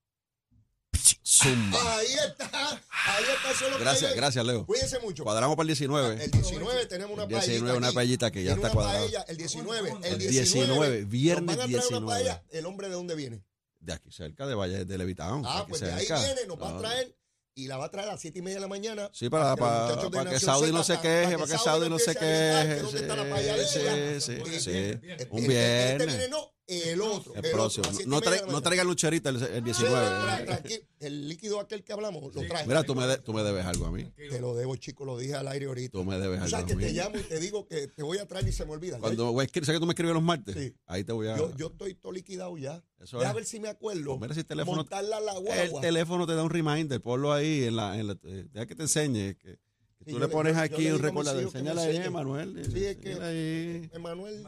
zumba. 1.44 1.96
ahí 1.98 2.06
está. 2.12 2.70
Ahí 3.06 3.24
está. 3.36 3.50
Eso 3.52 3.64
es 3.66 3.70
lo 3.70 3.76
que 3.78 3.84
Gracias, 3.84 4.14
gracias, 4.16 4.44
Leo. 4.44 4.66
Cuídense 4.66 4.98
mucho. 5.00 5.22
Cuadramos 5.24 5.54
para 5.56 5.62
el 5.64 5.68
19. 5.68 6.24
El 6.24 6.30
19 6.30 6.86
tenemos 6.86 7.12
una 7.14 7.22
El 7.24 7.28
19, 7.28 7.60
paellita 7.60 7.76
una 7.78 7.92
paellita 7.92 8.30
que 8.30 8.44
ya 8.44 8.52
está 8.54 8.70
cuadrada. 8.70 8.98
paella, 9.00 9.22
el 9.28 9.36
19. 9.36 9.90
El 9.90 10.04
El 10.04 10.18
19, 10.18 10.66
19, 10.66 11.04
viernes 11.04 11.46
nos 11.46 11.56
van 11.56 11.64
a 11.64 11.68
traer 11.68 11.80
19. 11.82 11.96
una 11.98 12.06
paella. 12.14 12.42
¿El 12.50 12.66
hombre 12.66 12.88
de 12.88 12.94
dónde 12.94 13.14
viene? 13.14 13.42
De 13.80 13.92
aquí 13.92 14.10
cerca, 14.10 14.46
de 14.46 14.54
Valle 14.54 14.84
de 14.86 14.98
Levitown. 14.98 15.42
Ah, 15.46 15.66
pues 15.68 15.82
de 15.82 15.92
ahí 15.92 16.06
viene, 16.06 16.46
nos 16.48 16.60
va 16.60 16.70
a 16.70 16.78
traer 16.78 17.14
y 17.54 17.68
la 17.68 17.76
va 17.76 17.84
a 17.84 17.90
traer 17.90 18.08
a 18.08 18.12
las 18.12 18.20
7 18.20 18.38
y 18.38 18.42
media 18.42 18.56
de 18.56 18.60
la 18.62 18.66
mañana. 18.68 19.10
Sí, 19.12 19.28
para, 19.28 19.54
para, 19.54 19.94
de 19.94 20.10
para 20.10 20.30
que 20.30 20.40
Saudi 20.40 20.72
no 20.72 20.82
se 20.82 20.98
queje, 20.98 21.34
para 21.38 21.46
que 21.52 21.58
Saudi 21.58 21.88
no 21.90 21.98
se 21.98 22.14
queje. 22.16 22.82
paella 23.30 23.56
Sí, 23.66 23.80
sí, 24.20 24.60
sí. 24.60 24.70
Este- 24.70 25.28
Un 25.30 25.38
este- 25.40 25.42
Este 25.42 25.48
viernes. 25.48 26.06
viene 26.06 26.28
no, 26.28 26.53
el 26.66 27.00
otro. 27.02 27.34
El 27.34 27.50
próximo. 27.50 27.86
a 27.86 27.92
No, 28.06 28.20
media 28.20 28.30
de 28.30 28.38
tra- 28.38 28.46
la 28.46 28.52
no 28.52 28.60
traiga 28.62 28.84
lucherita 28.84 29.28
el, 29.30 29.36
el 29.36 29.42
Sí, 29.42 29.50
trae, 29.50 29.62
19. 29.62 30.46
tranqui- 30.46 30.86
el 31.00 31.28
líquido 31.28 31.60
aquel 31.60 31.84
que 31.84 31.92
hablamos, 31.92 32.34
lo 32.34 32.42
trae. 32.46 32.66
Mira, 32.66 32.82
tú 32.84 32.94
me, 32.94 33.06
de- 33.06 33.18
tú 33.18 33.32
me 33.34 33.42
debes 33.42 33.64
algo 33.66 33.86
a 33.86 33.90
mí. 33.90 34.04
Te 34.16 34.40
lo 34.40 34.54
debo, 34.54 34.74
chico, 34.76 35.04
lo 35.04 35.18
dije 35.18 35.34
al 35.34 35.46
aire 35.48 35.66
ahorita. 35.66 35.92
Tú 35.92 36.04
me 36.04 36.18
debes 36.18 36.40
O 36.40 36.44
algo 36.44 36.48
sea, 36.48 36.58
a 36.60 36.66
que 36.66 36.76
te 36.76 36.92
llamo 36.92 37.16
y 37.18 37.22
te 37.22 37.38
digo 37.40 37.66
que 37.66 37.88
te 37.88 38.02
voy 38.02 38.18
a 38.18 38.26
traer 38.26 38.48
y 38.48 38.52
se 38.52 38.64
me 38.64 38.72
olvida. 38.72 38.98
Cuando 38.98 39.32
voy 39.32 39.42
a 39.42 39.44
escribir, 39.44 39.66
¿sabes 39.66 39.78
que 39.78 39.80
tú 39.82 39.86
me 39.86 39.92
escribes 39.92 40.14
los 40.14 40.22
martes? 40.22 40.54
Sí. 40.56 40.74
Ahí 40.86 41.04
te 41.04 41.12
voy 41.12 41.28
a. 41.28 41.36
yo, 41.36 41.54
yo 41.56 41.66
estoy 41.66 41.94
todo 41.94 42.12
liquidado 42.12 42.56
ya. 42.56 42.82
Eso 43.00 43.20
es. 43.22 43.34
ver 43.34 43.44
si 43.44 43.60
me 43.60 43.68
acuerdo. 43.68 44.04
Pues 44.16 44.20
mira 44.22 44.34
si 44.34 44.40
el 44.40 44.46
teléfono- 44.46 44.76
Montarla 44.78 45.18
a 45.18 45.20
la 45.20 45.32
El 45.36 45.40
guagua. 45.42 45.80
teléfono 45.82 46.26
te 46.26 46.34
da 46.34 46.42
un 46.42 46.48
reminder, 46.50 47.02
ponlo 47.02 47.32
ahí 47.34 47.64
en 47.64 47.76
la. 47.76 47.98
En 47.98 48.06
la 48.06 48.18
eh, 48.24 48.46
deja 48.50 48.66
que 48.66 48.74
te 48.74 48.82
enseñe. 48.82 49.36
Que 49.36 49.58
Sí, 50.04 50.10
tú 50.12 50.18
yo 50.18 50.18
le 50.18 50.28
pones 50.28 50.52
yo- 50.54 50.58
yo 50.58 50.64
aquí 50.64 50.90
un 50.90 50.98
recordador. 50.98 51.42
Enséñale 51.42 51.80
ahí, 51.80 51.88
enseñen. 51.96 52.12
Manuel. 52.12 52.70
Sí, 52.72 52.84
es 52.84 52.96
que-. 52.98 53.90
Emanuel, 53.92 54.44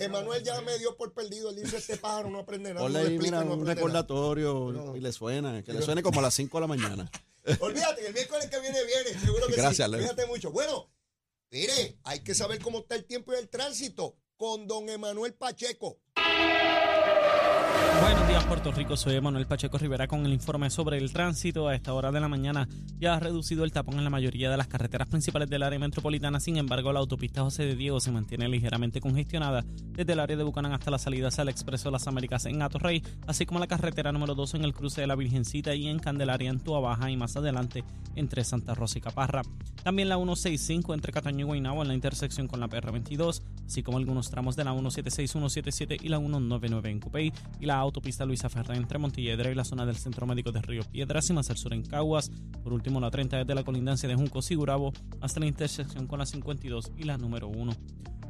Emanuel 0.00 0.42
ya 0.42 0.60
me 0.62 0.76
dio 0.78 0.96
por 0.96 1.12
perdido. 1.12 1.50
Él 1.50 1.56
dice, 1.62 1.76
este 1.76 1.96
pájaro 1.96 2.30
no 2.30 2.40
aprende 2.40 2.70
nada. 2.74 2.84
Ponle 2.84 3.02
no 3.02 3.08
ahí, 3.08 3.18
mira, 3.18 3.38
no 3.38 3.46
un 3.54 3.60
aprende 3.60 3.64
nada". 3.64 3.74
recordatorio 3.74 4.72
No. 4.72 4.96
y 4.96 5.00
le 5.00 5.12
suena. 5.12 5.62
Que 5.62 5.72
le 5.72 5.82
suene 5.82 6.02
como 6.02 6.20
a 6.20 6.22
las 6.22 6.34
5 6.34 6.56
de 6.58 6.60
la 6.62 6.66
mañana. 6.66 7.10
Olvídate, 7.60 8.00
que 8.02 8.06
el 8.08 8.14
miércoles 8.14 8.46
que 8.50 8.60
viene 8.60 8.78
viene. 8.84 9.18
Seguro 9.24 9.46
que 9.46 9.54
Gracias, 9.56 9.86
sí. 9.88 9.92
Leo. 9.92 10.02
Fíjate 10.02 10.26
mucho. 10.26 10.50
Bueno, 10.50 10.90
mire, 11.50 11.96
hay 12.04 12.20
que 12.20 12.34
saber 12.34 12.58
cómo 12.60 12.80
está 12.80 12.94
el 12.96 13.04
tiempo 13.04 13.32
y 13.32 13.36
el 13.36 13.48
tránsito 13.48 14.16
con 14.36 14.66
don 14.66 14.88
Emanuel 14.88 15.32
Pacheco. 15.34 15.98
Buenos 18.00 18.27
días, 18.38 18.44
Puerto 18.44 18.72
Rico. 18.72 18.96
Soy 18.96 19.20
Manuel 19.20 19.46
Pacheco 19.46 19.78
Rivera 19.78 20.06
con 20.06 20.24
el 20.26 20.32
informe 20.32 20.70
sobre 20.70 20.98
el 20.98 21.12
tránsito. 21.12 21.68
A 21.68 21.74
esta 21.74 21.94
hora 21.94 22.12
de 22.12 22.20
la 22.20 22.28
mañana 22.28 22.68
ya 22.98 23.14
ha 23.14 23.20
reducido 23.20 23.64
el 23.64 23.72
tapón 23.72 23.98
en 23.98 24.04
la 24.04 24.10
mayoría 24.10 24.50
de 24.50 24.56
las 24.56 24.66
carreteras 24.66 25.08
principales 25.08 25.48
del 25.48 25.62
área 25.62 25.78
metropolitana. 25.78 26.38
Sin 26.38 26.56
embargo, 26.56 26.92
la 26.92 27.00
autopista 27.00 27.42
José 27.42 27.64
de 27.64 27.74
Diego 27.74 28.00
se 28.00 28.12
mantiene 28.12 28.48
ligeramente 28.48 29.00
congestionada 29.00 29.64
desde 29.92 30.12
el 30.12 30.20
área 30.20 30.36
de 30.36 30.44
Bucanán 30.44 30.72
hasta 30.72 30.90
la 30.90 30.98
salida 30.98 31.28
hacia 31.28 31.42
el 31.42 31.48
Expreso 31.48 31.90
Las 31.90 32.06
Américas 32.06 32.44
en 32.46 32.60
Atorrey, 32.62 33.02
así 33.26 33.46
como 33.46 33.60
la 33.60 33.66
carretera 33.66 34.12
número 34.12 34.34
2 34.34 34.54
en 34.54 34.64
el 34.64 34.74
cruce 34.74 35.00
de 35.00 35.06
la 35.06 35.16
Virgencita 35.16 35.74
y 35.74 35.88
en 35.88 35.98
Candelaria 35.98 36.50
en 36.50 36.60
Tua 36.60 36.80
Baja 36.80 37.10
y 37.10 37.16
más 37.16 37.36
adelante 37.36 37.84
entre 38.14 38.44
Santa 38.44 38.74
Rosa 38.74 38.98
y 38.98 39.00
Caparra. 39.00 39.42
También 39.82 40.08
la 40.08 40.16
165 40.16 40.92
entre 40.92 41.12
Cataño 41.12 41.40
y 41.40 41.44
Guaynabo 41.44 41.82
en 41.82 41.88
la 41.88 41.94
intersección 41.94 42.48
con 42.48 42.60
la 42.60 42.68
PR22, 42.68 43.42
así 43.64 43.82
como 43.82 43.98
algunos 43.98 44.30
tramos 44.30 44.56
de 44.56 44.64
la 44.64 44.72
176, 44.72 45.30
177 45.30 45.96
y 46.02 46.08
la 46.08 46.18
199 46.18 46.90
en 46.90 47.00
Cupey 47.00 47.32
y 47.60 47.66
la 47.66 47.78
autopista 47.78 48.26
Luisa 48.28 48.48
Ferré 48.48 48.76
entre 48.76 48.98
Montelledra 48.98 49.50
y 49.50 49.54
la 49.54 49.64
zona 49.64 49.84
del 49.84 49.96
Centro 49.96 50.26
Médico 50.26 50.52
de 50.52 50.62
Río 50.62 50.82
Piedras 50.84 51.28
y 51.30 51.32
más 51.32 51.50
al 51.50 51.56
sur 51.56 51.72
en 51.72 51.82
Caguas. 51.82 52.30
Por 52.62 52.72
último, 52.72 53.00
la 53.00 53.10
30 53.10 53.38
desde 53.38 53.54
la 53.54 53.64
colindancia 53.64 54.08
de 54.08 54.14
Juncos 54.14 54.50
y 54.50 54.54
Gurabo 54.54 54.92
hasta 55.20 55.40
la 55.40 55.46
intersección 55.46 56.06
con 56.06 56.20
la 56.20 56.26
52 56.26 56.92
y 56.96 57.04
la 57.04 57.18
número 57.18 57.48
1. 57.48 57.72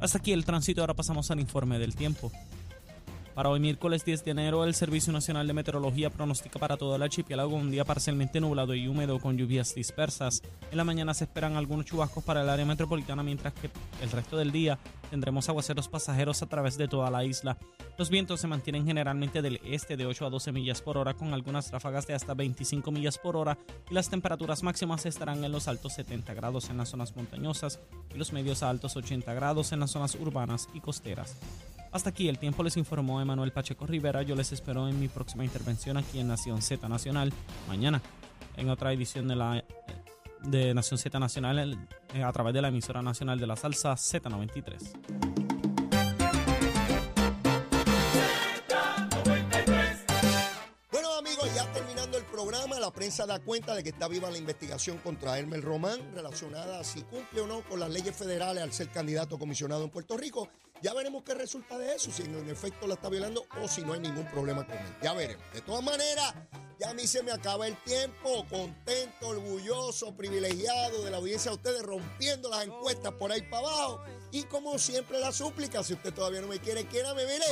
Hasta 0.01 0.17
aquí 0.17 0.31
el 0.31 0.45
tránsito, 0.45 0.81
ahora 0.81 0.95
pasamos 0.95 1.29
al 1.29 1.39
informe 1.39 1.77
del 1.77 1.95
tiempo. 1.95 2.31
Para 3.39 3.51
hoy 3.51 3.61
miércoles 3.61 4.03
10 4.03 4.25
de 4.25 4.31
enero, 4.31 4.65
el 4.65 4.75
Servicio 4.75 5.13
Nacional 5.13 5.47
de 5.47 5.53
Meteorología 5.53 6.09
pronostica 6.09 6.59
para 6.59 6.75
todo 6.75 6.97
el 6.97 7.03
archipiélago 7.03 7.55
un 7.55 7.71
día 7.71 7.85
parcialmente 7.85 8.41
nublado 8.41 8.75
y 8.75 8.85
húmedo 8.85 9.17
con 9.17 9.37
lluvias 9.37 9.73
dispersas. 9.73 10.43
En 10.71 10.77
la 10.77 10.83
mañana 10.83 11.13
se 11.13 11.23
esperan 11.23 11.55
algunos 11.55 11.85
chubascos 11.85 12.21
para 12.21 12.41
el 12.41 12.49
área 12.49 12.65
metropolitana, 12.65 13.23
mientras 13.23 13.53
que 13.53 13.69
el 14.01 14.11
resto 14.11 14.35
del 14.35 14.51
día 14.51 14.77
tendremos 15.09 15.47
aguaceros 15.47 15.87
pasajeros 15.87 16.41
a 16.41 16.47
través 16.47 16.77
de 16.77 16.89
toda 16.89 17.09
la 17.09 17.23
isla. 17.23 17.57
Los 17.97 18.09
vientos 18.09 18.41
se 18.41 18.47
mantienen 18.47 18.85
generalmente 18.85 19.41
del 19.41 19.61
este 19.63 19.95
de 19.95 20.05
8 20.05 20.25
a 20.25 20.29
12 20.29 20.51
millas 20.51 20.81
por 20.81 20.97
hora, 20.97 21.13
con 21.13 21.33
algunas 21.33 21.71
ráfagas 21.71 22.07
de 22.07 22.15
hasta 22.15 22.33
25 22.33 22.91
millas 22.91 23.17
por 23.17 23.37
hora, 23.37 23.57
y 23.89 23.93
las 23.93 24.09
temperaturas 24.09 24.63
máximas 24.63 25.05
estarán 25.05 25.45
en 25.45 25.53
los 25.53 25.69
altos 25.69 25.93
70 25.93 26.33
grados 26.33 26.69
en 26.69 26.75
las 26.75 26.89
zonas 26.89 27.15
montañosas 27.15 27.79
y 28.13 28.17
los 28.17 28.33
medios 28.33 28.63
a 28.63 28.69
altos 28.69 28.97
80 28.97 29.33
grados 29.33 29.71
en 29.71 29.79
las 29.79 29.91
zonas 29.91 30.15
urbanas 30.15 30.67
y 30.73 30.81
costeras. 30.81 31.37
Hasta 31.91 32.11
aquí 32.11 32.29
el 32.29 32.37
tiempo 32.37 32.61
les 32.63 32.77
informó 32.77 33.19
Emanuel 33.19 33.51
Pacheco 33.51 33.87
Rivera. 33.87 34.21
Yo 34.21 34.35
les 34.35 34.51
espero 34.51 34.87
en 34.87 34.99
mi 34.99 35.07
próxima 35.07 35.43
intervención 35.43 35.97
aquí 35.97 36.19
en 36.19 36.27
Nación 36.27 36.61
Z 36.61 36.87
Nacional 36.87 37.33
mañana 37.67 38.01
en 38.57 38.69
otra 38.69 38.93
edición 38.93 39.27
de 39.27 39.35
la 39.35 39.63
de 40.43 40.73
Nación 40.73 40.99
Z 40.99 41.19
Nacional 41.19 41.87
eh, 42.13 42.23
a 42.23 42.31
través 42.31 42.53
de 42.53 42.61
la 42.61 42.67
emisora 42.67 43.01
nacional 43.01 43.39
de 43.39 43.47
la 43.47 43.55
salsa 43.55 43.93
Z93. 43.93 45.49
Bueno, 50.91 51.13
amigos, 51.17 51.53
ya 51.55 51.71
terminando 51.73 52.17
el 52.17 52.25
programa, 52.25 52.79
la 52.79 52.91
prensa 52.91 53.25
da 53.25 53.39
cuenta 53.39 53.73
de 53.75 53.83
que 53.83 53.89
está 53.89 54.07
viva 54.07 54.29
la 54.29 54.37
investigación 54.37 54.97
contra 54.99 55.37
Hermel 55.39 55.63
Román 55.63 55.99
relacionada 56.13 56.79
a 56.79 56.83
si 56.83 57.01
cumple 57.01 57.41
o 57.41 57.47
no 57.47 57.61
con 57.63 57.79
las 57.79 57.89
leyes 57.89 58.15
federales 58.15 58.63
al 58.63 58.71
ser 58.71 58.89
candidato 58.89 59.39
comisionado 59.39 59.83
en 59.83 59.89
Puerto 59.89 60.15
Rico. 60.15 60.49
Ya 60.81 60.93
veremos 60.93 61.23
qué 61.23 61.33
resulta 61.33 61.77
de 61.77 61.95
eso, 61.95 62.09
si 62.11 62.23
en 62.23 62.49
efecto 62.49 62.87
la 62.87 62.93
está 62.93 63.09
violando 63.09 63.45
o 63.61 63.67
si 63.67 63.81
no 63.81 63.93
hay 63.93 63.99
ningún 63.99 64.25
problema 64.27 64.65
con 64.65 64.77
él. 64.77 64.95
Ya 65.01 65.13
veremos. 65.13 65.43
De 65.53 65.61
todas 65.61 65.83
maneras, 65.83 66.33
ya 66.79 66.91
a 66.91 66.93
mí 66.93 67.05
se 67.05 67.21
me 67.21 67.31
acaba 67.33 67.67
el 67.67 67.75
tiempo. 67.83 68.45
Contento, 68.49 69.27
orgulloso, 69.27 70.15
privilegiado 70.15 71.03
de 71.03 71.11
la 71.11 71.17
audiencia 71.17 71.51
de 71.51 71.57
ustedes, 71.57 71.81
rompiendo 71.81 72.49
las 72.49 72.65
encuestas 72.65 73.11
por 73.13 73.29
ahí 73.31 73.41
para 73.41 73.67
abajo. 73.67 74.03
Y 74.31 74.43
como 74.43 74.79
siempre, 74.79 75.19
la 75.19 75.33
súplica, 75.33 75.83
si 75.83 75.93
usted 75.93 76.13
todavía 76.13 76.39
no 76.39 76.47
me 76.47 76.59
quiere, 76.59 76.87
quiérame, 76.87 77.25
mire, 77.25 77.45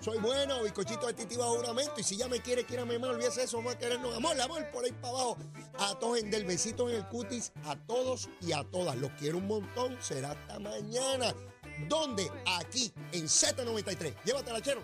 soy 0.00 0.18
bueno, 0.18 0.62
bizcochito 0.62 1.06
de 1.06 1.14
titi 1.14 1.36
bajo 1.36 1.56
juramento. 1.56 1.94
Y 1.96 2.02
si 2.02 2.16
ya 2.18 2.28
me 2.28 2.42
quiere, 2.42 2.64
quiérame 2.66 2.98
más, 2.98 3.10
olvídese 3.10 3.44
eso, 3.44 3.66
a 3.66 3.78
querernos 3.78 4.14
amor, 4.14 4.38
amor 4.38 4.70
por 4.70 4.84
ahí 4.84 4.92
para 4.92 5.08
abajo. 5.08 5.38
A 5.78 5.98
todos 5.98 6.18
en 6.18 6.30
del 6.30 6.44
besito 6.44 6.90
en 6.90 6.96
el 6.96 7.08
cutis, 7.08 7.52
a 7.64 7.76
todos 7.76 8.28
y 8.42 8.52
a 8.52 8.62
todas. 8.64 8.96
Los 8.96 9.12
quiero 9.12 9.38
un 9.38 9.46
montón, 9.46 9.96
será 10.02 10.32
hasta 10.32 10.58
mañana. 10.58 11.34
¿Dónde? 11.88 12.30
Aquí, 12.46 12.92
en 13.12 13.24
Z93. 13.24 14.14
Llévatela, 14.24 14.60
chero. 14.60 14.82